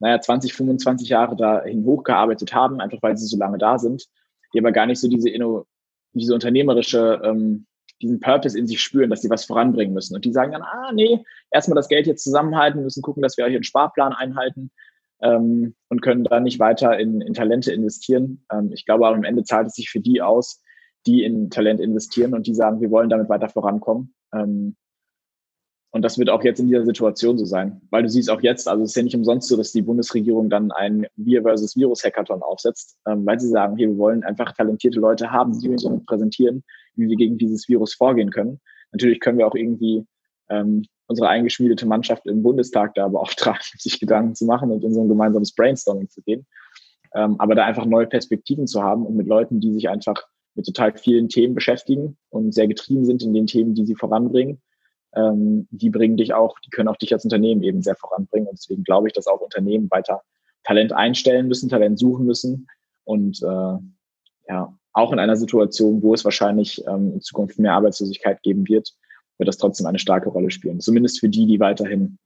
[0.00, 4.06] naja, 20, 25 Jahre dahin hochgearbeitet haben, einfach weil sie so lange da sind,
[4.52, 5.66] die aber gar nicht so diese, Inno,
[6.12, 7.66] diese unternehmerische, ähm,
[8.02, 10.14] diesen Purpose in sich spüren, dass sie was voranbringen müssen.
[10.14, 13.46] Und die sagen dann, ah, nee, erstmal das Geld jetzt zusammenhalten, müssen gucken, dass wir
[13.46, 14.70] hier einen Sparplan einhalten
[15.20, 18.44] ähm, und können da nicht weiter in, in Talente investieren.
[18.52, 20.62] Ähm, ich glaube am Ende zahlt es sich für die aus,
[21.06, 24.14] die in Talent investieren und die sagen, wir wollen damit weiter vorankommen.
[24.32, 24.76] Ähm,
[25.90, 28.68] und das wird auch jetzt in dieser Situation so sein, weil du siehst auch jetzt,
[28.68, 32.04] also es ist ja nicht umsonst so, dass die Bundesregierung dann ein Wir versus Virus
[32.04, 35.88] Hackathon aufsetzt, ähm, weil sie sagen, hier, wir wollen einfach talentierte Leute haben, die uns
[36.06, 36.62] präsentieren,
[36.96, 38.60] wie wir gegen dieses Virus vorgehen können.
[38.92, 40.04] Natürlich können wir auch irgendwie
[40.50, 45.02] ähm, unsere eingeschmiedete Mannschaft im Bundestag da beauftragen, sich Gedanken zu machen und in so
[45.02, 46.46] ein gemeinsames Brainstorming zu gehen.
[47.14, 50.22] Ähm, aber da einfach neue Perspektiven zu haben und mit Leuten, die sich einfach
[50.54, 54.60] mit total vielen Themen beschäftigen und sehr getrieben sind in den Themen, die sie voranbringen,
[55.14, 58.48] ähm, die bringen dich auch, die können auch dich als Unternehmen eben sehr voranbringen.
[58.48, 60.22] Und deswegen glaube ich, dass auch Unternehmen weiter
[60.64, 62.66] Talent einstellen müssen, Talent suchen müssen
[63.04, 63.78] und äh,
[64.48, 68.92] ja, auch in einer Situation, wo es wahrscheinlich ähm, in Zukunft mehr Arbeitslosigkeit geben wird,
[69.38, 70.80] wird das trotzdem eine starke Rolle spielen.
[70.80, 72.18] Zumindest für die, die weiterhin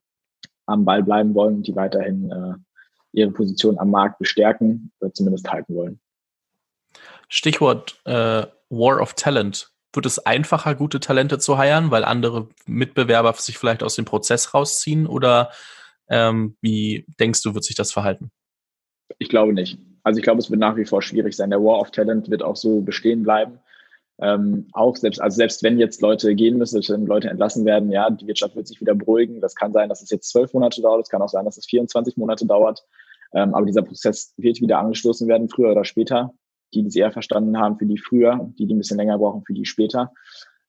[0.66, 2.54] am Ball bleiben wollen und die weiterhin äh,
[3.12, 6.00] ihre Position am Markt bestärken oder zumindest halten wollen.
[7.28, 9.71] Stichwort äh, War of Talent.
[9.92, 14.54] Wird es einfacher, gute Talente zu heiren, weil andere Mitbewerber sich vielleicht aus dem Prozess
[14.54, 15.06] rausziehen?
[15.06, 15.50] Oder
[16.08, 18.30] ähm, wie denkst du, wird sich das verhalten?
[19.18, 19.78] Ich glaube nicht.
[20.02, 21.50] Also ich glaube, es wird nach wie vor schwierig sein.
[21.50, 23.58] Der War of Talent wird auch so bestehen bleiben.
[24.20, 28.10] Ähm, auch selbst, also selbst wenn jetzt Leute gehen müssen, wenn Leute entlassen werden, ja,
[28.10, 29.40] die Wirtschaft wird sich wieder beruhigen.
[29.40, 31.66] Das kann sein, dass es jetzt zwölf Monate dauert, es kann auch sein, dass es
[31.66, 32.84] 24 Monate dauert.
[33.34, 36.34] Ähm, aber dieser Prozess wird wieder angestoßen werden, früher oder später
[36.74, 39.44] die, die es eher verstanden haben, für die früher, die, die ein bisschen länger brauchen,
[39.44, 40.12] für die später.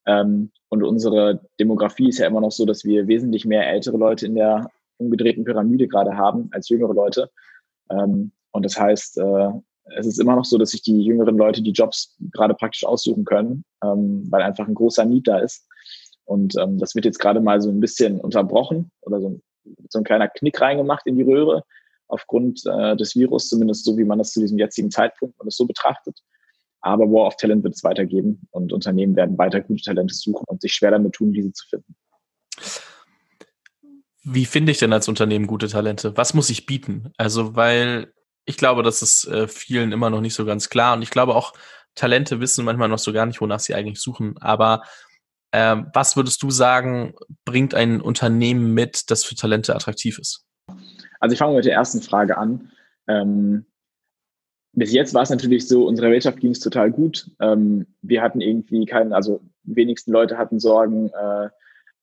[0.05, 4.25] Ähm, und unsere Demografie ist ja immer noch so, dass wir wesentlich mehr ältere Leute
[4.25, 7.29] in der umgedrehten Pyramide gerade haben als jüngere Leute.
[7.89, 9.49] Ähm, und das heißt, äh,
[9.97, 13.25] es ist immer noch so, dass sich die jüngeren Leute die Jobs gerade praktisch aussuchen
[13.25, 15.67] können, ähm, weil einfach ein großer Need da ist.
[16.25, 19.39] Und ähm, das wird jetzt gerade mal so ein bisschen unterbrochen oder so,
[19.89, 21.63] so ein kleiner Knick reingemacht in die Röhre,
[22.13, 25.57] aufgrund äh, des Virus, zumindest so, wie man das zu diesem jetzigen Zeitpunkt und es
[25.57, 26.19] so betrachtet.
[26.81, 30.61] Aber War of Talent wird es weitergeben und Unternehmen werden weiter gute Talente suchen und
[30.61, 31.95] sich schwer damit tun, diese zu finden.
[34.23, 36.15] Wie finde ich denn als Unternehmen gute Talente?
[36.15, 37.11] Was muss ich bieten?
[37.17, 38.13] Also, weil
[38.45, 41.35] ich glaube, das ist äh, vielen immer noch nicht so ganz klar und ich glaube
[41.35, 41.53] auch,
[41.95, 44.35] Talente wissen manchmal noch so gar nicht, wonach sie eigentlich suchen.
[44.39, 44.83] Aber
[45.51, 47.13] äh, was würdest du sagen,
[47.45, 50.45] bringt ein Unternehmen mit, das für Talente attraktiv ist?
[51.19, 52.71] Also ich fange mit der ersten Frage an.
[53.07, 53.65] Ähm,
[54.73, 57.29] bis jetzt war es natürlich so, unserer Wirtschaft ging es total gut.
[57.39, 61.49] Ähm, wir hatten irgendwie keinen, also wenigsten Leute hatten Sorgen, äh,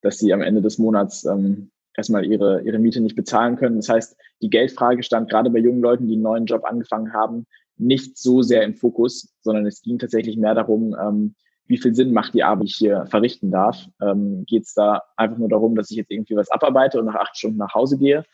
[0.02, 3.76] dass sie am Ende des Monats ähm, erstmal ihre, ihre Miete nicht bezahlen können.
[3.76, 7.46] Das heißt, die Geldfrage stand gerade bei jungen Leuten, die einen neuen Job angefangen haben,
[7.76, 11.34] nicht so sehr im Fokus, sondern es ging tatsächlich mehr darum, ähm,
[11.70, 13.86] wie viel Sinn macht die Arbeit, die ich hier verrichten darf.
[14.02, 17.14] Ähm, Geht es da einfach nur darum, dass ich jetzt irgendwie was abarbeite und nach
[17.14, 18.24] acht Stunden nach Hause gehe?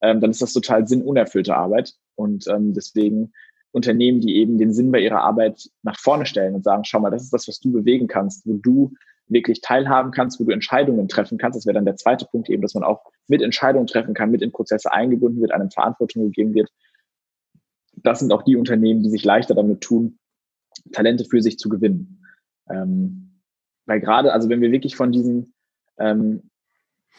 [0.00, 1.94] ähm, dann ist das total sinnunerfüllte Arbeit.
[2.14, 3.32] Und ähm, deswegen
[3.72, 7.10] Unternehmen, die eben den Sinn bei ihrer Arbeit nach vorne stellen und sagen, schau mal,
[7.10, 8.92] das ist das, was du bewegen kannst, wo du
[9.28, 11.56] wirklich teilhaben kannst, wo du Entscheidungen treffen kannst.
[11.56, 14.42] Das wäre dann der zweite Punkt eben, dass man auch mit Entscheidungen treffen kann, mit
[14.42, 16.68] in Prozesse eingebunden wird, einem Verantwortung gegeben wird.
[17.94, 20.18] Das sind auch die Unternehmen, die sich leichter damit tun,
[20.92, 22.19] Talente für sich zu gewinnen.
[22.70, 23.30] Ähm,
[23.86, 25.54] weil gerade, also wenn wir wirklich von diesen
[25.98, 26.50] ähm,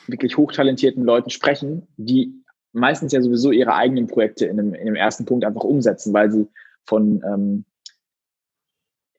[0.07, 2.43] wirklich hochtalentierten Leuten sprechen, die
[2.73, 6.31] meistens ja sowieso ihre eigenen Projekte in dem, in dem ersten Punkt einfach umsetzen, weil
[6.31, 6.47] sie
[6.85, 7.65] von ähm,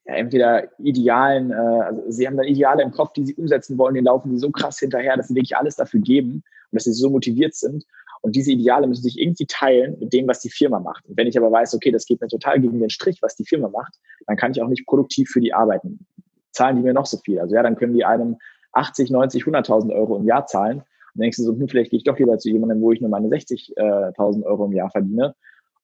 [0.05, 3.95] ja, entweder Idealen, äh, also sie haben dann Ideale im Kopf, die sie umsetzen wollen,
[3.95, 6.93] den laufen sie so krass hinterher, dass sie wirklich alles dafür geben und dass sie
[6.93, 7.85] so motiviert sind.
[8.21, 11.05] Und diese Ideale müssen sich irgendwie teilen mit dem, was die Firma macht.
[11.07, 13.45] Und wenn ich aber weiß, okay, das geht mir total gegen den Strich, was die
[13.45, 16.05] Firma macht, dann kann ich auch nicht produktiv für die arbeiten.
[16.53, 17.39] Zahlen die mir noch so viel?
[17.39, 18.37] Also ja, dann können die einem
[18.71, 20.83] 80, 90, 100.000 Euro im Jahr zahlen
[21.13, 23.09] dann denkst du so, hm, vielleicht gehe ich doch lieber zu jemandem, wo ich nur
[23.09, 25.35] meine 60.000 äh, Euro im Jahr verdiene.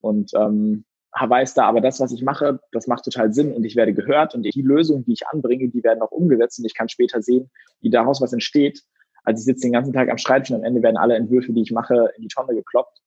[0.01, 3.75] Und ähm, weiß da, aber das, was ich mache, das macht total Sinn und ich
[3.75, 6.87] werde gehört und die Lösungen, die ich anbringe, die werden auch umgesetzt und ich kann
[6.87, 7.49] später sehen,
[7.81, 8.83] wie daraus was entsteht.
[9.23, 11.61] Also ich sitze den ganzen Tag am Schreibtisch und am Ende werden alle Entwürfe, die
[11.61, 12.99] ich mache, in die Tonne gekloppt.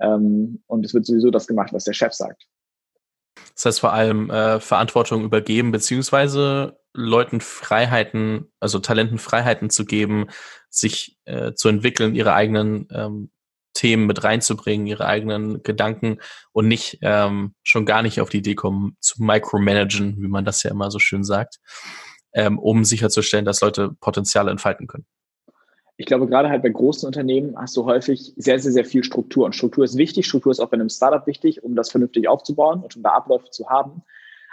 [0.00, 2.46] Ähm, und es wird sowieso das gemacht, was der Chef sagt.
[3.54, 10.26] Das heißt vor allem äh, Verantwortung übergeben, beziehungsweise Leuten Freiheiten, also Talenten Freiheiten zu geben,
[10.68, 13.30] sich äh, zu entwickeln, ihre eigenen ähm,
[13.74, 16.18] Themen mit reinzubringen, ihre eigenen Gedanken
[16.52, 20.62] und nicht ähm, schon gar nicht auf die Idee kommen, zu micromanagen, wie man das
[20.62, 21.58] ja immer so schön sagt.
[22.34, 25.06] ähm, um sicherzustellen, dass Leute Potenziale entfalten können?
[25.96, 29.44] Ich glaube, gerade halt bei großen Unternehmen hast du häufig sehr, sehr, sehr viel Struktur.
[29.44, 30.26] Und Struktur ist wichtig.
[30.26, 33.50] Struktur ist auch bei einem Startup wichtig, um das vernünftig aufzubauen und um da Abläufe
[33.50, 34.02] zu haben.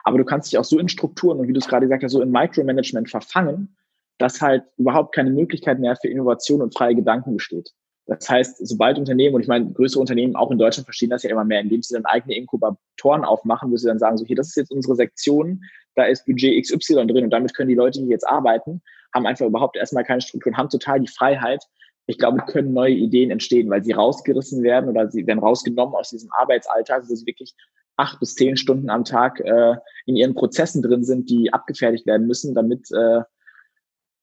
[0.03, 2.11] Aber du kannst dich auch so in Strukturen und wie du es gerade gesagt hast,
[2.11, 3.75] so in Micromanagement verfangen,
[4.17, 7.73] dass halt überhaupt keine Möglichkeit mehr für Innovation und freie Gedanken besteht.
[8.05, 11.29] Das heißt, sobald Unternehmen, und ich meine, größere Unternehmen auch in Deutschland verstehen das ja
[11.29, 14.47] immer mehr, indem sie dann eigene Inkubatoren aufmachen, wo sie dann sagen, so hier, das
[14.47, 15.63] ist jetzt unsere Sektion,
[15.99, 18.81] da ist Budget XY drin und damit können die Leute, die jetzt arbeiten,
[19.13, 21.63] haben einfach überhaupt erstmal keine Struktur und haben total die Freiheit.
[22.07, 26.09] Ich glaube, können neue Ideen entstehen, weil sie rausgerissen werden oder sie werden rausgenommen aus
[26.09, 27.53] diesem Arbeitsalltag, wo sie wirklich
[27.97, 29.75] acht bis zehn Stunden am Tag äh,
[30.05, 33.21] in ihren Prozessen drin sind, die abgefertigt werden müssen, damit äh,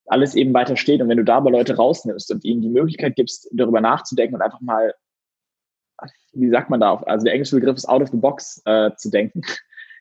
[0.06, 1.00] alles eben weiter steht.
[1.00, 4.42] Und wenn du da aber Leute rausnimmst und ihnen die Möglichkeit gibst, darüber nachzudenken und
[4.42, 4.94] einfach mal,
[6.32, 9.10] wie sagt man da, also der englische Begriff ist out of the box äh, zu
[9.10, 9.42] denken.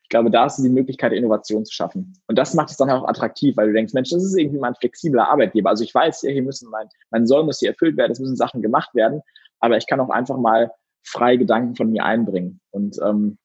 [0.05, 2.13] Ich glaube, da ist die Möglichkeit, Innovation zu schaffen.
[2.27, 4.67] Und das macht es dann auch attraktiv, weil du denkst, Mensch, das ist irgendwie mal
[4.67, 5.71] ein flexibler Arbeitgeber.
[5.71, 8.61] Also ich weiß, hier müssen mein, mein Soll muss hier erfüllt werden, es müssen Sachen
[8.61, 9.21] gemacht werden,
[9.61, 10.71] aber ich kann auch einfach mal
[11.03, 12.59] freie Gedanken von mir einbringen.
[12.69, 13.39] Und ähm,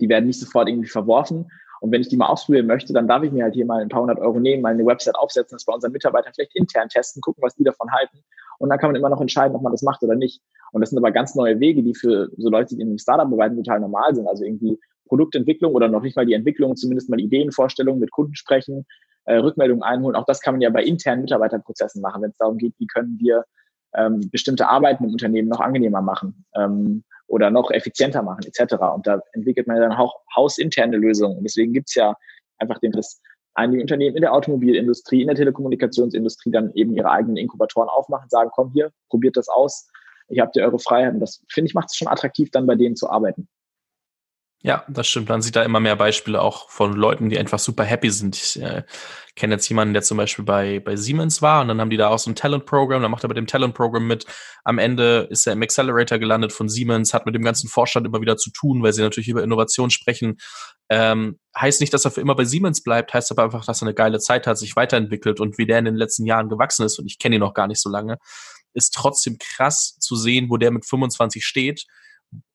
[0.00, 1.46] die werden nicht sofort irgendwie verworfen,
[1.84, 3.90] und wenn ich die mal ausprobieren möchte, dann darf ich mir halt hier mal ein
[3.90, 7.20] paar hundert Euro nehmen, mal eine Website aufsetzen, das bei unseren Mitarbeitern vielleicht intern testen,
[7.20, 8.24] gucken, was die davon halten.
[8.58, 10.40] Und dann kann man immer noch entscheiden, ob man das macht oder nicht.
[10.72, 13.30] Und das sind aber ganz neue Wege, die für so Leute, die in einem Startup
[13.30, 14.26] arbeiten, total normal sind.
[14.26, 18.86] Also irgendwie Produktentwicklung oder noch nicht mal die Entwicklung, zumindest mal Ideenvorstellungen mit Kunden sprechen,
[19.24, 20.16] äh, Rückmeldungen einholen.
[20.16, 23.18] Auch das kann man ja bei internen Mitarbeiterprozessen machen, wenn es darum geht, wie können
[23.20, 23.44] wir
[23.94, 26.44] ähm, bestimmte Arbeiten im Unternehmen noch angenehmer machen.
[26.56, 28.74] Ähm, oder noch effizienter machen etc.
[28.94, 31.38] Und da entwickelt man dann auch hausinterne Lösungen.
[31.38, 32.14] Und deswegen gibt's ja
[32.58, 33.20] einfach den, dass
[33.54, 38.50] einige Unternehmen in der Automobilindustrie, in der Telekommunikationsindustrie dann eben ihre eigenen Inkubatoren aufmachen, sagen,
[38.52, 39.88] komm hier, probiert das aus,
[40.28, 41.14] ich habt ihr eure Freiheit.
[41.14, 43.48] Und das, finde ich, macht es schon attraktiv, dann bei denen zu arbeiten.
[44.66, 45.28] Ja, das stimmt.
[45.28, 48.34] Man sieht da immer mehr Beispiele auch von Leuten, die einfach super happy sind.
[48.34, 48.82] Ich äh,
[49.36, 52.08] kenne jetzt jemanden, der zum Beispiel bei, bei Siemens war und dann haben die da
[52.08, 54.24] auch so ein Talent-Programm, dann macht er bei dem Talent-Programm mit.
[54.64, 58.22] Am Ende ist er im Accelerator gelandet von Siemens, hat mit dem ganzen Vorstand immer
[58.22, 60.38] wieder zu tun, weil sie natürlich über Innovation sprechen.
[60.88, 63.88] Ähm, heißt nicht, dass er für immer bei Siemens bleibt, heißt aber einfach, dass er
[63.88, 66.98] eine geile Zeit hat, sich weiterentwickelt und wie der in den letzten Jahren gewachsen ist
[66.98, 68.16] und ich kenne ihn noch gar nicht so lange,
[68.72, 71.84] ist trotzdem krass zu sehen, wo der mit 25 steht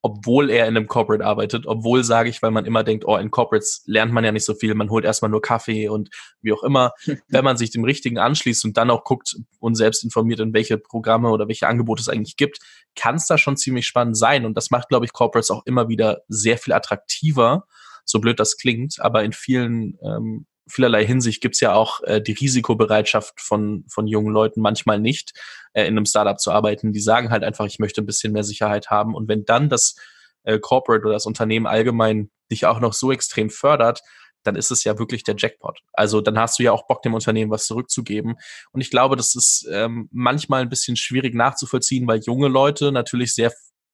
[0.01, 3.31] obwohl er in einem Corporate arbeitet, obwohl sage ich, weil man immer denkt, oh, in
[3.31, 6.09] Corporates lernt man ja nicht so viel, man holt erstmal nur Kaffee und
[6.41, 6.93] wie auch immer.
[7.27, 10.77] Wenn man sich dem Richtigen anschließt und dann auch guckt und selbst informiert, in welche
[10.77, 12.59] Programme oder welche Angebote es eigentlich gibt,
[12.95, 14.45] kann es da schon ziemlich spannend sein.
[14.45, 17.65] Und das macht, glaube ich, Corporates auch immer wieder sehr viel attraktiver,
[18.05, 22.33] so blöd das klingt, aber in vielen ähm, vielerlei Hinsicht gibt's ja auch äh, die
[22.33, 25.33] Risikobereitschaft von, von jungen Leuten manchmal nicht,
[25.73, 26.93] äh, in einem Startup zu arbeiten.
[26.93, 29.15] Die sagen halt einfach, ich möchte ein bisschen mehr Sicherheit haben.
[29.15, 29.95] Und wenn dann das
[30.43, 34.01] äh, Corporate oder das Unternehmen allgemein dich auch noch so extrem fördert,
[34.43, 35.79] dann ist es ja wirklich der Jackpot.
[35.93, 38.35] Also dann hast du ja auch Bock, dem Unternehmen was zurückzugeben.
[38.71, 43.33] Und ich glaube, das ist ähm, manchmal ein bisschen schwierig nachzuvollziehen, weil junge Leute natürlich
[43.33, 43.51] sehr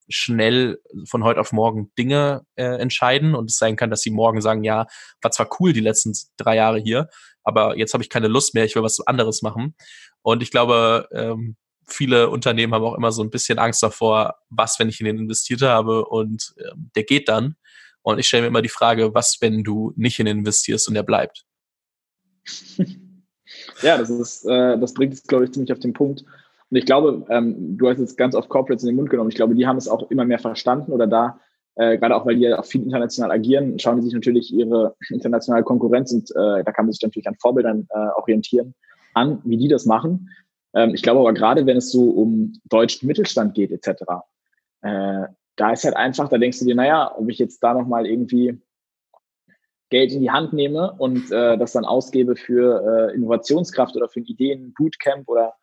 [0.08, 4.40] schnell von heute auf morgen Dinge äh, entscheiden und es sein kann, dass sie morgen
[4.40, 4.86] sagen, ja,
[5.22, 7.08] war zwar cool die letzten drei Jahre hier,
[7.42, 9.74] aber jetzt habe ich keine Lust mehr, ich will was anderes machen.
[10.22, 14.78] Und ich glaube, ähm, viele Unternehmen haben auch immer so ein bisschen Angst davor, was,
[14.78, 17.56] wenn ich in den investiert habe und äh, der geht dann.
[18.02, 20.94] Und ich stelle mir immer die Frage, was, wenn du nicht in den investierst und
[20.94, 21.44] der bleibt?
[23.82, 26.24] Ja, das ist, äh, das bringt es, glaube ich, ziemlich auf den Punkt.
[26.70, 29.30] Und ich glaube, ähm, du hast jetzt ganz oft Corporates in den Mund genommen.
[29.30, 31.40] Ich glaube, die haben es auch immer mehr verstanden oder da,
[31.76, 34.96] äh, gerade auch weil die ja auch viel international agieren, schauen die sich natürlich ihre
[35.10, 38.74] internationale Konkurrenz und äh, da kann man sich natürlich an Vorbildern äh, orientieren
[39.14, 40.30] an, wie die das machen.
[40.74, 44.02] Ähm, ich glaube aber gerade, wenn es so um deutschen Mittelstand geht etc.,
[44.82, 45.24] äh,
[45.56, 48.60] da ist halt einfach, da denkst du dir, naja, ob ich jetzt da nochmal irgendwie
[49.88, 54.20] Geld in die Hand nehme und äh, das dann ausgebe für äh, Innovationskraft oder für
[54.20, 55.54] ein Ideen-Bootcamp oder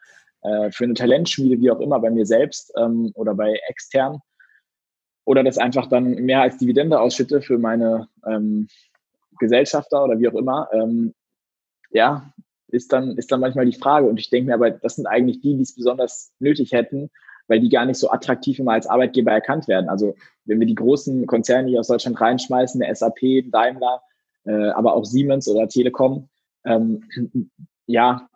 [0.44, 4.20] äh, für eine Talentschmiede, wie auch immer, bei mir selbst ähm, oder bei extern.
[5.26, 8.68] Oder das einfach dann mehr als Dividende ausschütte für meine ähm,
[9.40, 10.68] Gesellschafter oder wie auch immer.
[10.74, 11.14] Ähm,
[11.92, 12.34] ja,
[12.68, 14.08] ist dann, ist dann manchmal die Frage.
[14.08, 17.10] Und ich denke mir aber, das sind eigentlich die, die es besonders nötig hätten,
[17.48, 19.90] weil die gar nicht so attraktiv immer als Arbeitgeber erkannt werden.
[19.90, 20.16] Also
[20.46, 24.02] wenn wir die großen Konzerne hier aus Deutschland reinschmeißen, der SAP, Daimler,
[24.46, 26.30] äh, aber auch Siemens oder Telekom,
[26.66, 27.04] ähm,
[27.86, 28.28] ja,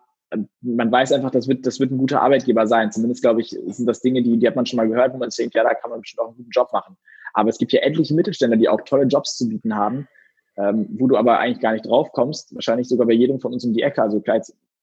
[0.60, 2.92] man weiß einfach, das wird, das wird ein guter Arbeitgeber sein.
[2.92, 5.30] Zumindest, glaube ich, sind das Dinge, die, die hat man schon mal gehört, wo man
[5.30, 6.96] sich denkt, ja, da kann man bestimmt auch einen guten Job machen.
[7.32, 10.08] Aber es gibt ja etliche Mittelständler, die auch tolle Jobs zu bieten haben,
[10.56, 12.54] ähm, wo du aber eigentlich gar nicht drauf kommst.
[12.54, 14.02] Wahrscheinlich sogar bei jedem von uns um die Ecke.
[14.02, 14.40] Also klar,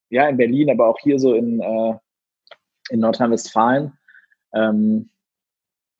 [0.09, 1.93] ja, in Berlin, aber auch hier so in, äh,
[2.89, 3.93] in Nordrhein-Westfalen.
[4.53, 5.09] Ähm,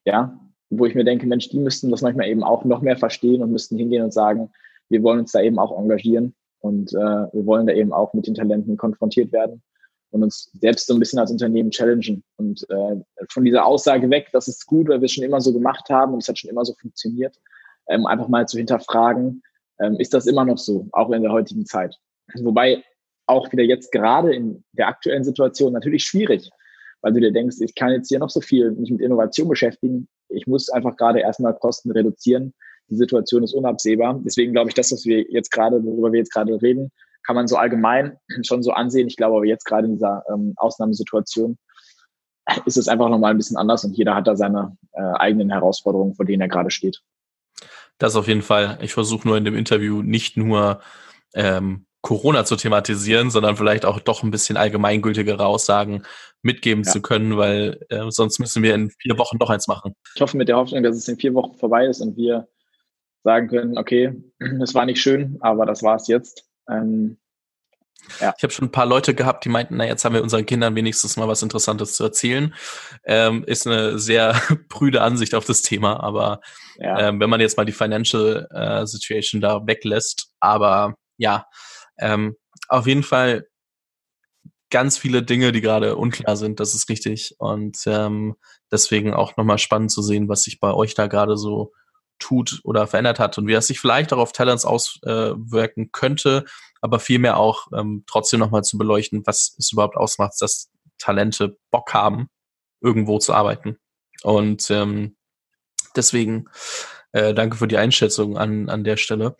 [0.06, 0.40] ja,
[0.70, 3.52] wo ich mir denke, Mensch, die müssten das manchmal eben auch noch mehr verstehen und
[3.52, 4.52] müssten hingehen und sagen,
[4.90, 6.36] wir wollen uns da eben auch engagieren
[6.66, 6.98] Und äh,
[7.32, 9.62] wir wollen da eben auch mit den Talenten konfrontiert werden
[10.10, 12.24] und uns selbst so ein bisschen als Unternehmen challengen.
[12.38, 12.96] Und äh,
[13.30, 16.14] von dieser Aussage weg, das ist gut, weil wir es schon immer so gemacht haben
[16.14, 17.38] und es hat schon immer so funktioniert,
[17.88, 19.44] ähm, einfach mal zu hinterfragen,
[19.80, 21.96] ähm, ist das immer noch so, auch in der heutigen Zeit.
[22.34, 22.84] Wobei
[23.28, 26.50] auch wieder jetzt gerade in der aktuellen Situation natürlich schwierig,
[27.02, 30.08] weil du dir denkst, ich kann jetzt hier noch so viel mich mit Innovation beschäftigen.
[30.30, 32.56] Ich muss einfach gerade erstmal Kosten reduzieren.
[32.90, 34.20] Die Situation ist unabsehbar.
[34.24, 36.92] Deswegen glaube ich, das, was wir jetzt gerade, worüber wir jetzt gerade reden,
[37.26, 39.08] kann man so allgemein schon so ansehen.
[39.08, 41.58] Ich glaube aber jetzt gerade in dieser ähm, Ausnahmesituation
[42.66, 46.14] ist es einfach nochmal ein bisschen anders und jeder hat da seine äh, eigenen Herausforderungen,
[46.14, 47.02] vor denen er gerade steht.
[47.98, 48.78] Das auf jeden Fall.
[48.82, 50.82] Ich versuche nur in dem Interview nicht nur
[51.34, 56.04] ähm, Corona zu thematisieren, sondern vielleicht auch doch ein bisschen allgemeingültigere Aussagen
[56.44, 56.92] mitgeben ja.
[56.92, 59.96] zu können, weil äh, sonst müssen wir in vier Wochen doch eins machen.
[60.14, 62.48] Ich hoffe mit der Hoffnung, dass es in vier Wochen vorbei ist und wir
[63.26, 64.14] sagen können, okay,
[64.62, 66.46] es war nicht schön, aber das war es jetzt.
[66.70, 67.18] Ähm,
[68.22, 68.34] ja.
[68.38, 70.76] Ich habe schon ein paar Leute gehabt, die meinten, na jetzt haben wir unseren Kindern
[70.76, 72.54] wenigstens mal was Interessantes zu erzählen.
[73.04, 76.40] Ähm, ist eine sehr prüde Ansicht auf das Thema, aber
[76.78, 77.00] ja.
[77.00, 81.48] ähm, wenn man jetzt mal die Financial äh, Situation da weglässt, aber ja,
[81.98, 82.36] ähm,
[82.68, 83.48] auf jeden Fall
[84.70, 87.36] ganz viele Dinge, die gerade unklar sind, das ist richtig.
[87.40, 88.36] Und ähm,
[88.72, 91.72] deswegen auch nochmal spannend zu sehen, was sich bei euch da gerade so
[92.20, 96.46] tut oder verändert hat und wie das sich vielleicht auch auf Talents auswirken könnte,
[96.82, 101.94] aber vielmehr auch ähm, trotzdem nochmal zu beleuchten, was es überhaupt ausmacht, dass Talente Bock
[101.94, 102.30] haben,
[102.82, 103.78] irgendwo zu arbeiten.
[104.24, 105.18] Und ähm,
[105.96, 106.46] deswegen
[107.12, 109.36] äh, danke für die Einschätzung an, an der Stelle.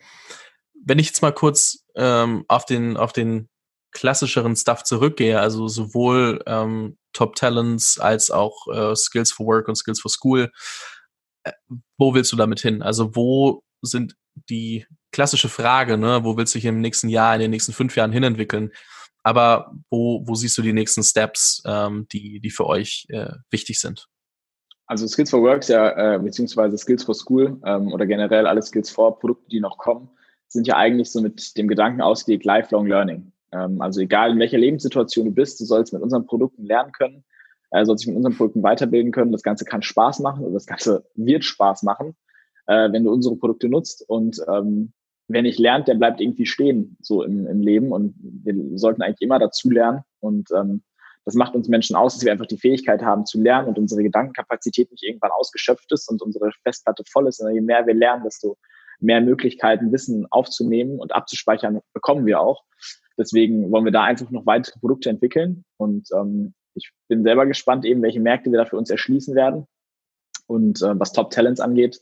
[0.84, 3.48] Wenn ich jetzt mal kurz ähm, auf den auf den
[3.92, 9.76] klassischeren Stuff zurückgehe, also sowohl ähm, Top Talents als auch äh, Skills for Work und
[9.76, 10.48] Skills for School, äh,
[11.98, 12.82] wo willst du damit hin?
[12.82, 14.16] Also wo sind
[14.50, 17.96] die klassische Frage, ne, wo willst du dich im nächsten Jahr, in den nächsten fünf
[17.96, 18.70] Jahren hinentwickeln?
[19.22, 23.80] Aber wo, wo siehst du die nächsten Steps, ähm, die, die für euch äh, wichtig
[23.80, 24.06] sind?
[24.86, 28.88] Also Skills for Work ja, äh, beziehungsweise Skills for School ähm, oder generell alle Skills
[28.88, 30.10] for Produkte, die noch kommen,
[30.46, 33.32] sind ja eigentlich so mit dem Gedanken ausgelegt, lifelong learning.
[33.52, 37.24] Ähm, also egal in welcher Lebenssituation du bist, du sollst mit unseren Produkten lernen können,
[37.70, 39.32] äh, sollst dich mit unseren Produkten weiterbilden können.
[39.32, 42.16] Das Ganze kann Spaß machen und das Ganze wird Spaß machen,
[42.66, 44.04] äh, wenn du unsere Produkte nutzt.
[44.08, 44.92] Und ähm,
[45.28, 47.92] wer nicht lernt, der bleibt irgendwie stehen so im, im Leben.
[47.92, 50.00] Und wir sollten eigentlich immer dazu lernen.
[50.20, 50.82] Und ähm,
[51.24, 54.04] das macht uns Menschen aus, dass wir einfach die Fähigkeit haben zu lernen und unsere
[54.04, 57.40] Gedankenkapazität nicht irgendwann ausgeschöpft ist und unsere Festplatte voll ist.
[57.40, 58.56] Und je mehr wir lernen, desto
[59.00, 62.62] mehr Möglichkeiten, Wissen aufzunehmen und abzuspeichern, bekommen wir auch.
[63.18, 65.64] Deswegen wollen wir da einfach noch weitere Produkte entwickeln.
[65.78, 69.66] Und ähm, ich bin selber gespannt, eben welche Märkte wir da für uns erschließen werden.
[70.46, 72.00] Und äh, was Top Talents angeht,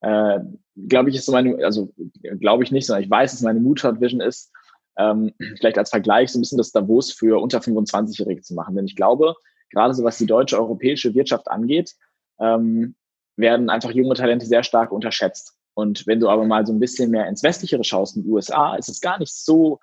[0.00, 0.40] äh,
[0.88, 1.92] glaube ich, ist so meine, also
[2.40, 4.52] glaube ich nicht, sondern ich weiß, dass meine Moonshot Vision ist,
[4.98, 8.74] ähm, vielleicht als Vergleich so ein bisschen das Davos für unter 25-Jährige zu machen.
[8.74, 9.34] Denn ich glaube,
[9.70, 11.94] gerade so was die deutsche, europäische Wirtschaft angeht,
[12.40, 12.94] ähm,
[13.36, 15.54] werden einfach junge Talente sehr stark unterschätzt.
[15.74, 18.76] Und wenn du aber mal so ein bisschen mehr ins Westlichere schaust, in den USA,
[18.76, 19.78] ist es gar nicht so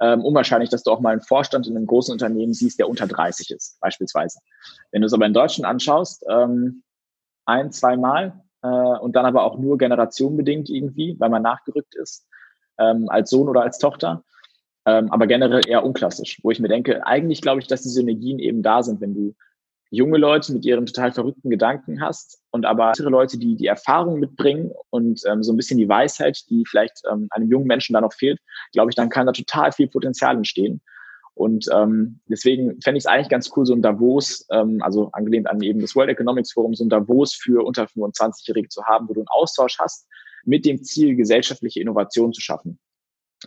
[0.00, 3.06] ähm, unwahrscheinlich, dass du auch mal einen Vorstand in einem großen Unternehmen siehst, der unter
[3.06, 4.38] 30 ist, beispielsweise.
[4.92, 6.82] Wenn du es aber in Deutschland anschaust, ähm,
[7.46, 12.26] ein, zweimal äh, und dann aber auch nur generationenbedingt irgendwie, weil man nachgerückt ist,
[12.78, 14.22] ähm, als Sohn oder als Tochter,
[14.86, 18.38] ähm, aber generell eher unklassisch, wo ich mir denke, eigentlich glaube ich, dass die Synergien
[18.38, 19.34] eben da sind, wenn du
[19.90, 24.18] junge Leute mit ihren total verrückten Gedanken hast und aber andere Leute, die die Erfahrung
[24.18, 28.00] mitbringen und ähm, so ein bisschen die Weisheit, die vielleicht ähm, einem jungen Menschen da
[28.00, 28.38] noch fehlt,
[28.72, 30.82] glaube ich, dann kann da total viel Potenzial entstehen.
[31.34, 35.46] Und ähm, deswegen fände ich es eigentlich ganz cool, so ein Davos, ähm, also angelehnt
[35.46, 39.14] an eben das World Economics Forum, so ein Davos für unter 25-Jährige zu haben, wo
[39.14, 40.08] du einen Austausch hast
[40.44, 42.78] mit dem Ziel, gesellschaftliche Innovation zu schaffen.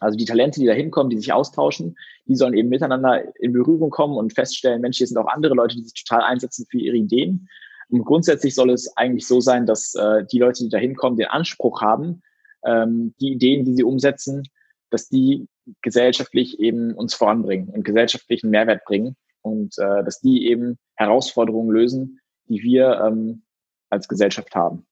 [0.01, 1.95] Also die Talente, die da hinkommen, die sich austauschen,
[2.25, 5.75] die sollen eben miteinander in Berührung kommen und feststellen, Mensch, hier sind auch andere Leute,
[5.75, 7.47] die sich total einsetzen für ihre Ideen.
[7.89, 11.27] Und grundsätzlich soll es eigentlich so sein, dass äh, die Leute, die da hinkommen, den
[11.27, 12.23] Anspruch haben,
[12.65, 14.43] ähm, die Ideen, die sie umsetzen,
[14.89, 15.47] dass die
[15.81, 22.19] gesellschaftlich eben uns voranbringen und gesellschaftlichen Mehrwert bringen und äh, dass die eben Herausforderungen lösen,
[22.47, 23.43] die wir ähm,
[23.89, 24.87] als Gesellschaft haben.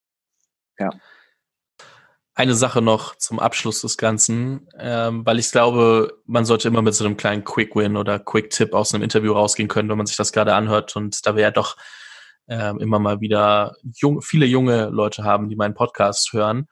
[0.78, 0.92] Ja.
[2.40, 6.94] Eine Sache noch zum Abschluss des Ganzen, ähm, weil ich glaube, man sollte immer mit
[6.94, 10.32] so einem kleinen Quick-Win oder Quick-Tipp aus einem Interview rausgehen können, wenn man sich das
[10.32, 10.96] gerade anhört.
[10.96, 11.76] Und da wir ja doch
[12.48, 16.68] ähm, immer mal wieder jung, viele junge Leute haben, die meinen Podcast hören.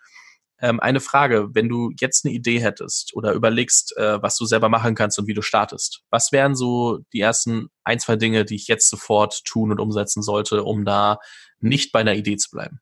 [0.61, 4.69] Ähm, eine Frage, wenn du jetzt eine Idee hättest oder überlegst, äh, was du selber
[4.69, 8.55] machen kannst und wie du startest, was wären so die ersten ein, zwei Dinge, die
[8.55, 11.17] ich jetzt sofort tun und umsetzen sollte, um da
[11.59, 12.79] nicht bei einer Idee zu bleiben?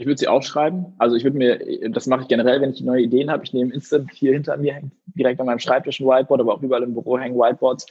[0.00, 0.94] Ich würde sie aufschreiben.
[0.96, 3.44] Also ich würde mir, das mache ich generell, wenn ich neue Ideen habe.
[3.44, 6.62] Ich nehme instant hier hinter mir, hängt direkt an meinem Schreibtisch ein Whiteboard, aber auch
[6.62, 7.84] überall im Büro hängen Whiteboards.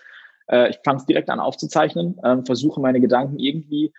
[0.48, 3.94] Äh, ich fange es direkt an aufzuzeichnen, ähm, versuche meine Gedanken irgendwie,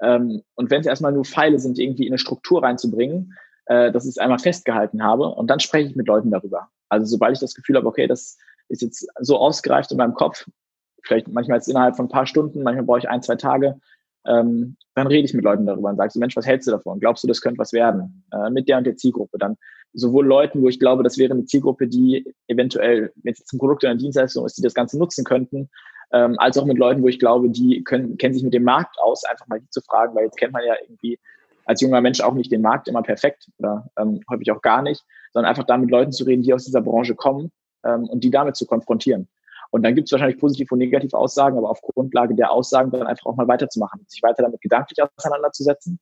[0.00, 4.06] ähm, und wenn es erstmal nur Pfeile sind, irgendwie in eine Struktur reinzubringen, äh, dass
[4.06, 6.68] ich es einmal festgehalten habe und dann spreche ich mit Leuten darüber.
[6.88, 8.38] Also sobald ich das Gefühl habe, okay, das
[8.70, 10.48] ist jetzt so ausgereift in meinem Kopf,
[11.04, 13.78] vielleicht manchmal jetzt innerhalb von ein paar Stunden, manchmal brauche ich ein, zwei Tage,
[14.26, 17.00] ähm, dann rede ich mit Leuten darüber und sage so, Mensch, was hältst du davon?
[17.00, 18.24] Glaubst du, das könnte was werden?
[18.32, 19.38] Äh, mit der und der Zielgruppe.
[19.38, 19.56] Dann
[19.92, 23.82] sowohl Leuten, wo ich glaube, das wäre eine Zielgruppe, die eventuell, wenn es ein Produkt
[23.84, 25.68] oder eine Dienstleistung ist, die das Ganze nutzen könnten,
[26.12, 28.98] ähm, als auch mit Leuten, wo ich glaube, die können, kennen sich mit dem Markt
[29.00, 31.18] aus, einfach mal die zu fragen, weil jetzt kennt man ja irgendwie
[31.64, 35.02] als junger Mensch auch nicht den Markt immer perfekt oder ähm, häufig auch gar nicht,
[35.32, 37.50] sondern einfach da mit Leuten zu reden, die aus dieser Branche kommen
[37.84, 39.28] ähm, und die damit zu konfrontieren.
[39.72, 43.06] Und dann gibt es wahrscheinlich positiv und negativ Aussagen, aber auf Grundlage der Aussagen dann
[43.06, 45.98] einfach auch mal weiterzumachen, sich weiter damit gedanklich auseinanderzusetzen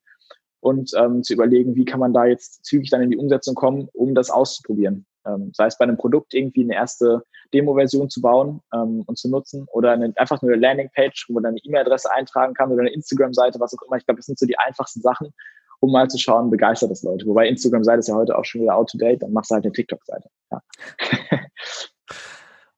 [0.58, 3.88] und ähm, zu überlegen, wie kann man da jetzt zügig dann in die Umsetzung kommen,
[3.92, 5.06] um das auszuprobieren.
[5.24, 7.22] Ähm, sei es bei einem Produkt irgendwie eine erste
[7.54, 11.44] Demo-Version zu bauen ähm, und zu nutzen oder eine, einfach nur eine Landingpage, wo man
[11.44, 13.98] dann eine E-Mail-Adresse eintragen kann oder eine Instagram-Seite, was auch immer.
[13.98, 15.32] Ich glaube, das sind so die einfachsten Sachen,
[15.78, 17.24] um mal zu schauen, begeistert das Leute.
[17.26, 20.28] Wobei Instagram-Seite ist ja heute auch schon wieder out-to-date, dann machst du halt eine TikTok-Seite.
[20.50, 20.62] Ja.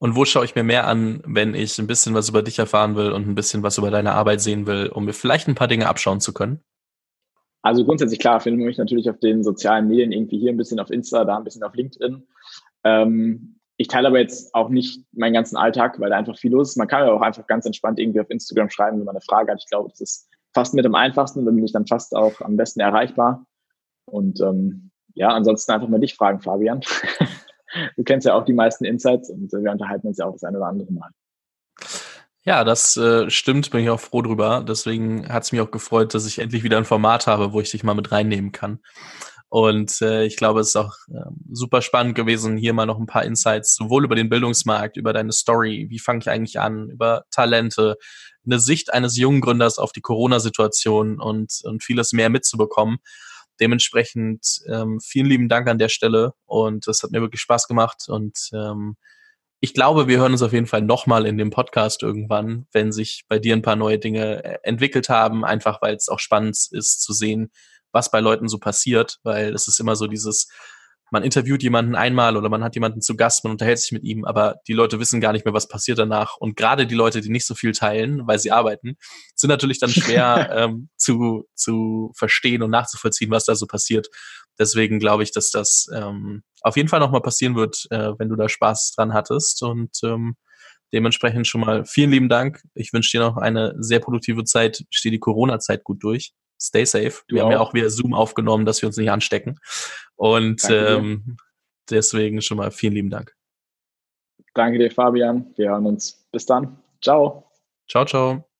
[0.02, 2.96] Und wo schaue ich mir mehr an, wenn ich ein bisschen was über dich erfahren
[2.96, 5.68] will und ein bisschen was über deine Arbeit sehen will, um mir vielleicht ein paar
[5.68, 6.60] Dinge abschauen zu können?
[7.62, 10.80] Also grundsätzlich klar, finden wir mich natürlich auf den sozialen Medien irgendwie hier ein bisschen
[10.80, 12.26] auf Insta, da ein bisschen auf LinkedIn.
[12.82, 16.70] Ähm, ich teile aber jetzt auch nicht meinen ganzen Alltag, weil da einfach viel los
[16.70, 16.78] ist.
[16.78, 19.52] Man kann ja auch einfach ganz entspannt irgendwie auf Instagram schreiben, wenn man eine Frage
[19.52, 19.60] hat.
[19.60, 22.56] Ich glaube, das ist fast mit am einfachsten, da bin ich dann fast auch am
[22.56, 23.46] besten erreichbar.
[24.06, 26.80] Und ähm, ja, ansonsten einfach mal dich fragen, Fabian.
[27.96, 30.58] du kennst ja auch die meisten Insights und wir unterhalten uns ja auch das eine
[30.58, 31.10] oder andere Mal.
[32.44, 34.64] Ja, das äh, stimmt, bin ich auch froh drüber.
[34.66, 37.70] Deswegen hat es mich auch gefreut, dass ich endlich wieder ein Format habe, wo ich
[37.70, 38.80] dich mal mit reinnehmen kann.
[39.48, 43.06] Und äh, ich glaube, es ist auch äh, super spannend gewesen, hier mal noch ein
[43.06, 47.26] paar Insights, sowohl über den Bildungsmarkt, über deine Story, wie fange ich eigentlich an, über
[47.30, 47.96] Talente,
[48.46, 52.98] eine Sicht eines jungen Gründers auf die Corona-Situation und, und vieles mehr mitzubekommen.
[53.62, 58.08] Dementsprechend ähm, vielen lieben Dank an der Stelle und es hat mir wirklich Spaß gemacht
[58.08, 58.96] und ähm,
[59.60, 63.22] ich glaube, wir hören uns auf jeden Fall nochmal in dem Podcast irgendwann, wenn sich
[63.28, 67.00] bei dir ein paar neue Dinge äh, entwickelt haben, einfach weil es auch spannend ist
[67.02, 67.52] zu sehen,
[67.92, 70.48] was bei Leuten so passiert, weil es ist immer so dieses,
[71.12, 74.24] man interviewt jemanden einmal oder man hat jemanden zu Gast, man unterhält sich mit ihm,
[74.24, 76.38] aber die Leute wissen gar nicht mehr, was passiert danach.
[76.38, 78.96] Und gerade die Leute, die nicht so viel teilen, weil sie arbeiten,
[79.36, 84.08] sind natürlich dann schwer ähm, zu, zu verstehen und nachzuvollziehen, was da so passiert.
[84.58, 88.36] Deswegen glaube ich, dass das ähm, auf jeden Fall nochmal passieren wird, äh, wenn du
[88.36, 89.62] da Spaß dran hattest.
[89.62, 90.36] Und ähm,
[90.94, 92.62] dementsprechend schon mal vielen lieben Dank.
[92.74, 94.84] Ich wünsche dir noch eine sehr produktive Zeit.
[94.90, 96.32] Steh die Corona-Zeit gut durch
[96.62, 97.22] stay safe.
[97.28, 97.46] Du wir auch.
[97.46, 99.58] haben ja auch wieder Zoom aufgenommen, dass wir uns nicht anstecken.
[100.16, 101.36] Und ähm,
[101.90, 103.34] deswegen schon mal vielen lieben Dank.
[104.54, 105.52] Danke dir, Fabian.
[105.56, 106.28] Wir hören uns.
[106.30, 106.78] Bis dann.
[107.00, 107.50] Ciao.
[107.88, 108.44] Ciao, ciao.